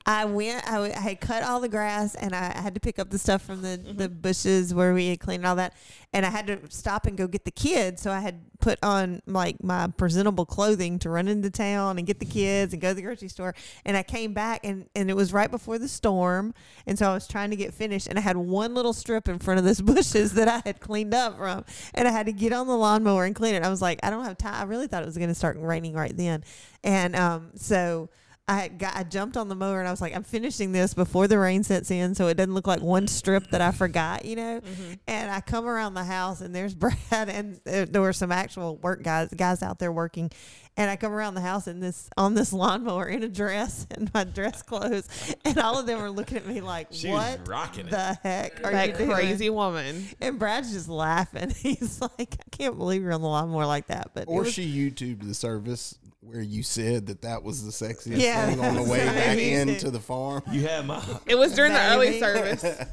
I 0.09 0.25
went. 0.25 0.67
I, 0.67 0.71
w- 0.71 0.91
I 0.91 0.99
had 1.01 1.21
cut 1.21 1.43
all 1.43 1.59
the 1.59 1.69
grass, 1.69 2.15
and 2.15 2.33
I 2.33 2.59
had 2.59 2.73
to 2.73 2.79
pick 2.79 2.97
up 2.97 3.11
the 3.11 3.19
stuff 3.19 3.43
from 3.43 3.61
the 3.61 3.77
the 3.77 4.09
bushes 4.09 4.73
where 4.73 4.91
we 4.91 5.09
had 5.09 5.19
cleaned 5.19 5.45
all 5.45 5.55
that, 5.57 5.75
and 6.11 6.25
I 6.25 6.31
had 6.31 6.47
to 6.47 6.59
stop 6.69 7.05
and 7.05 7.15
go 7.15 7.27
get 7.27 7.45
the 7.45 7.51
kids. 7.51 8.01
So 8.01 8.11
I 8.11 8.19
had 8.19 8.41
put 8.59 8.79
on 8.81 9.21
like 9.27 9.63
my 9.63 9.85
presentable 9.85 10.47
clothing 10.47 10.97
to 10.99 11.11
run 11.11 11.27
into 11.27 11.51
town 11.51 11.99
and 11.99 12.07
get 12.07 12.17
the 12.17 12.25
kids 12.25 12.73
and 12.73 12.81
go 12.81 12.89
to 12.89 12.95
the 12.95 13.03
grocery 13.03 13.27
store. 13.27 13.53
And 13.85 13.95
I 13.95 14.01
came 14.01 14.33
back, 14.33 14.61
and 14.63 14.89
and 14.95 15.11
it 15.11 15.15
was 15.15 15.31
right 15.31 15.51
before 15.51 15.77
the 15.77 15.87
storm, 15.87 16.55
and 16.87 16.97
so 16.97 17.11
I 17.11 17.13
was 17.13 17.27
trying 17.27 17.51
to 17.51 17.55
get 17.55 17.71
finished, 17.71 18.07
and 18.07 18.17
I 18.17 18.23
had 18.23 18.35
one 18.35 18.73
little 18.73 18.93
strip 18.93 19.27
in 19.27 19.37
front 19.37 19.59
of 19.59 19.63
this 19.63 19.79
bushes 19.93 20.33
that 20.33 20.47
I 20.47 20.63
had 20.65 20.79
cleaned 20.79 21.13
up 21.13 21.37
from, 21.37 21.65
and 21.93 22.07
I 22.07 22.11
had 22.11 22.25
to 22.25 22.33
get 22.33 22.51
on 22.51 22.65
the 22.65 22.75
lawnmower 22.75 23.25
and 23.25 23.35
clean 23.35 23.53
it. 23.53 23.61
I 23.61 23.69
was 23.69 23.79
like, 23.83 23.99
I 24.01 24.09
don't 24.09 24.25
have 24.25 24.39
time. 24.39 24.55
I 24.55 24.63
really 24.63 24.87
thought 24.87 25.03
it 25.03 25.05
was 25.05 25.17
going 25.17 25.29
to 25.29 25.35
start 25.35 25.55
raining 25.59 25.93
right 25.93 26.17
then, 26.17 26.43
and 26.83 27.15
um, 27.15 27.51
so. 27.53 28.09
I 28.49 28.67
got 28.67 28.95
I 28.95 29.03
jumped 29.03 29.37
on 29.37 29.47
the 29.47 29.53
mower 29.55 29.77
and 29.79 29.87
I 29.87 29.91
was 29.91 30.01
like, 30.01 30.15
I'm 30.15 30.23
finishing 30.23 30.71
this 30.71 30.95
before 30.95 31.27
the 31.27 31.37
rain 31.37 31.63
sets 31.63 31.91
in, 31.91 32.15
so 32.15 32.27
it 32.27 32.33
doesn't 32.35 32.55
look 32.55 32.65
like 32.65 32.81
one 32.81 33.07
strip 33.07 33.51
that 33.51 33.61
I 33.61 33.71
forgot, 33.71 34.25
you 34.25 34.35
know. 34.35 34.59
Mm-hmm. 34.61 34.93
And 35.07 35.29
I 35.29 35.39
come 35.39 35.67
around 35.67 35.93
the 35.93 36.03
house 36.03 36.41
and 36.41 36.55
there's 36.55 36.73
Brad 36.79 37.29
and 37.29 37.61
there, 37.63 37.85
there 37.85 38.01
were 38.01 38.11
some 38.13 38.31
actual 38.31 38.77
work 38.77 39.03
guys 39.03 39.29
guys 39.35 39.61
out 39.61 39.77
there 39.77 39.91
working, 39.91 40.31
and 40.77 40.89
I 40.89 40.95
come 40.95 41.11
around 41.13 41.35
the 41.35 41.41
house 41.41 41.67
in 41.67 41.79
this 41.79 42.09
on 42.17 42.33
this 42.33 42.51
lawnmower 42.51 43.07
in 43.07 43.21
a 43.21 43.29
dress 43.29 43.85
and 43.91 44.11
my 44.15 44.23
dress 44.23 44.63
clothes, 44.63 45.07
and 45.45 45.59
all 45.59 45.77
of 45.79 45.85
them 45.85 46.01
are 46.01 46.09
looking 46.09 46.37
at 46.37 46.47
me 46.47 46.59
like, 46.61 46.87
She 46.91 47.09
"What 47.09 47.47
rocking 47.47 47.85
it. 47.85 47.91
the 47.91 48.17
heck 48.23 48.65
are 48.65 48.71
that 48.71 48.87
you 48.89 48.95
doing?" 48.97 49.11
crazy 49.11 49.49
woman. 49.51 50.07
And 50.21 50.39
Brad's 50.39 50.73
just 50.73 50.89
laughing. 50.89 51.51
He's 51.51 52.01
like, 52.01 52.35
"I 52.39 52.49
can't 52.49 52.77
believe 52.79 53.03
you're 53.03 53.13
on 53.13 53.21
the 53.21 53.27
lawnmower 53.27 53.67
like 53.67 53.87
that." 53.87 54.09
But 54.15 54.25
Or 54.27 54.41
was- 54.41 54.53
she 54.53 54.65
YouTubed 54.65 55.27
the 55.27 55.35
service 55.35 55.99
where 56.29 56.41
you 56.41 56.61
said 56.63 57.07
that 57.07 57.21
that 57.23 57.43
was 57.43 57.63
the 57.65 57.71
sexiest 57.71 58.19
Yeah, 58.19 58.45
thing 58.47 58.59
on 58.59 58.75
the 58.75 58.83
way 58.91 59.05
back 59.05 59.37
into 59.37 59.89
the 59.89 59.99
farm. 59.99 60.43
You 60.51 60.61
had 60.67 60.85
my. 60.85 61.03
It 61.25 61.35
was 61.35 61.53
during 61.53 61.73
the 61.73 61.81
early 61.81 62.19
service. 62.19 62.63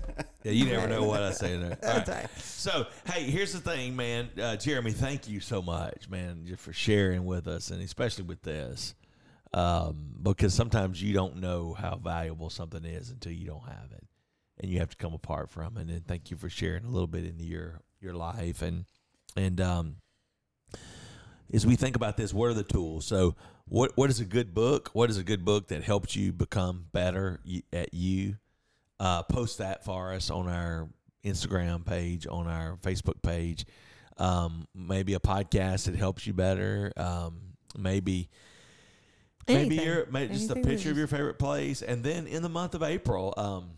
Yeah, 0.45 0.53
you 0.53 0.67
never 0.67 0.87
know 0.87 1.03
what 1.03 1.25
I 1.25 1.33
say 1.33 1.57
there. 1.57 1.71
All 1.73 1.77
That's 1.83 2.09
right. 2.09 2.19
right. 2.23 2.31
So, 2.39 2.87
hey, 3.13 3.25
here's 3.25 3.53
the 3.53 3.59
thing, 3.59 3.97
man. 3.97 4.29
Uh, 4.41 4.55
Jeremy, 4.55 4.93
thank 4.93 5.27
you 5.29 5.41
so 5.41 5.61
much, 5.61 6.09
man, 6.09 6.45
just 6.47 6.63
for 6.63 6.73
sharing 6.73 7.25
with 7.25 7.49
us, 7.49 7.71
and 7.73 7.83
especially 7.83 8.23
with 8.23 8.43
this, 8.43 8.95
um, 9.53 10.11
because 10.23 10.55
sometimes 10.55 11.03
you 11.03 11.13
don't 11.13 11.39
know 11.39 11.75
how 11.75 11.97
valuable 11.97 12.49
something 12.49 12.85
is 12.85 13.11
until 13.11 13.33
you 13.33 13.45
don't 13.45 13.67
have 13.67 13.91
it, 13.91 14.05
and 14.61 14.71
you 14.71 14.79
have 14.79 14.91
to 14.91 14.97
come 14.97 15.15
apart 15.15 15.51
from 15.51 15.77
it. 15.79 15.89
And 15.89 16.07
thank 16.07 16.31
you 16.31 16.37
for 16.37 16.49
sharing 16.49 16.85
a 16.85 16.91
little 16.91 17.09
bit 17.09 17.25
into 17.25 17.43
your 17.43 17.81
your 18.01 18.15
life, 18.15 18.63
and 18.63 18.85
and 19.37 19.61
um, 19.61 19.97
as 21.53 21.67
we 21.67 21.77
think 21.77 21.97
about 21.97 22.17
this, 22.17 22.35
what 22.35 22.47
are 22.47 22.55
the 22.55 22.65
tools? 22.65 23.07
So, 23.07 23.35
what 23.69 23.93
what 23.97 24.11
is 24.11 24.21
a 24.21 24.25
good 24.25 24.55
book? 24.55 24.91
What 24.93 25.11
is 25.11 25.19
a 25.19 25.25
good 25.25 25.45
book 25.45 25.69
that 25.69 25.83
helps 25.83 26.17
you 26.17 26.33
become 26.33 26.87
better 26.93 27.41
at 27.73 27.93
you? 27.95 28.37
Uh, 28.99 29.23
post 29.23 29.59
that 29.59 29.85
for 29.85 30.13
us 30.13 30.31
on 30.31 30.49
our 30.49 30.89
Instagram 31.25 31.85
page, 31.85 32.27
on 32.27 32.47
our 32.47 32.77
Facebook 32.83 33.23
page. 33.23 33.67
Um, 34.17 34.67
maybe 34.75 35.15
a 35.15 35.21
podcast 35.21 35.85
that 35.85 35.97
helps 35.97 36.27
you 36.27 36.33
better. 36.33 36.93
Um, 36.97 37.41
maybe 37.77 38.31
maybe 39.47 39.77
Anything. 39.77 39.87
your 39.87 40.07
maybe 40.11 40.35
just 40.35 40.51
a 40.51 40.53
Anything 40.53 40.63
that 40.63 40.77
picture 40.77 40.91
of 40.91 40.99
your 40.99 41.07
favorite 41.07 41.39
place, 41.39 41.83
and 41.83 42.03
then 42.03 42.27
in 42.27 42.43
the 42.43 42.49
month 42.49 42.75
of 42.75 42.83
April, 42.83 43.35
um, 43.37 43.71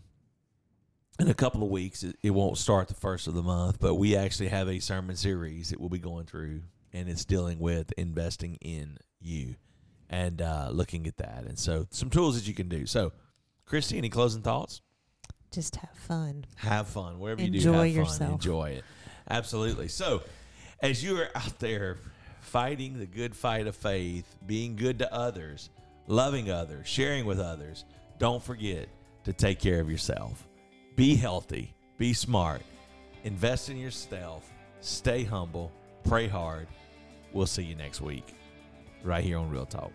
in 1.19 1.27
a 1.27 1.33
couple 1.33 1.63
of 1.63 1.69
weeks, 1.69 2.03
it, 2.03 2.15
it 2.23 2.31
won't 2.31 2.57
start 2.57 2.87
the 2.87 2.93
first 2.93 3.27
of 3.27 3.33
the 3.33 3.43
month, 3.43 3.79
but 3.79 3.95
we 3.95 4.15
actually 4.15 4.47
have 4.47 4.69
a 4.69 4.79
sermon 4.79 5.15
series 5.15 5.69
that 5.69 5.79
we'll 5.79 5.89
be 5.89 5.99
going 5.99 6.25
through, 6.25 6.61
and 6.93 7.09
it's 7.09 7.25
dealing 7.25 7.59
with 7.59 7.91
investing 7.97 8.55
in 8.61 8.97
you 9.19 9.55
and 10.09 10.41
uh, 10.41 10.69
looking 10.71 11.05
at 11.07 11.17
that, 11.17 11.43
and 11.47 11.57
so 11.59 11.87
some 11.91 12.09
tools 12.09 12.35
that 12.35 12.47
you 12.47 12.53
can 12.53 12.67
do. 12.67 12.85
So, 12.85 13.11
Christy, 13.65 13.97
any 13.97 14.09
closing 14.09 14.41
thoughts? 14.41 14.81
just 15.51 15.75
have 15.77 15.89
fun. 15.95 16.45
have 16.57 16.87
fun. 16.87 17.19
Wherever 17.19 17.41
you 17.41 17.49
do 17.49 17.57
Enjoy 17.57 17.71
have 17.71 17.79
fun. 17.81 17.91
yourself. 17.91 18.31
enjoy 18.33 18.69
it. 18.71 18.83
Absolutely. 19.29 19.87
So 19.87 20.21
as 20.81 21.03
you 21.03 21.17
are 21.17 21.29
out 21.35 21.57
there 21.59 21.97
fighting 22.41 22.99
the 22.99 23.05
good 23.05 23.35
fight 23.35 23.67
of 23.67 23.75
faith 23.75 24.25
being 24.45 24.75
good 24.75 24.99
to 24.99 25.13
others 25.13 25.69
loving 26.07 26.49
others 26.49 26.87
sharing 26.87 27.25
with 27.25 27.39
others 27.39 27.85
don't 28.17 28.41
forget 28.43 28.87
to 29.23 29.33
take 29.33 29.59
care 29.59 29.79
of 29.79 29.89
yourself. 29.89 30.47
Be 30.95 31.15
healthy. 31.15 31.73
Be 31.97 32.13
smart. 32.13 32.61
Invest 33.23 33.69
in 33.69 33.77
yourself. 33.77 34.49
Stay 34.81 35.23
humble 35.23 35.71
pray 36.03 36.27
hard. 36.27 36.67
We'll 37.33 37.47
see 37.47 37.63
you 37.63 37.75
next 37.75 38.01
week 38.01 38.33
right 39.03 39.23
here 39.23 39.37
on 39.37 39.49
real 39.49 39.65
talk 39.65 39.91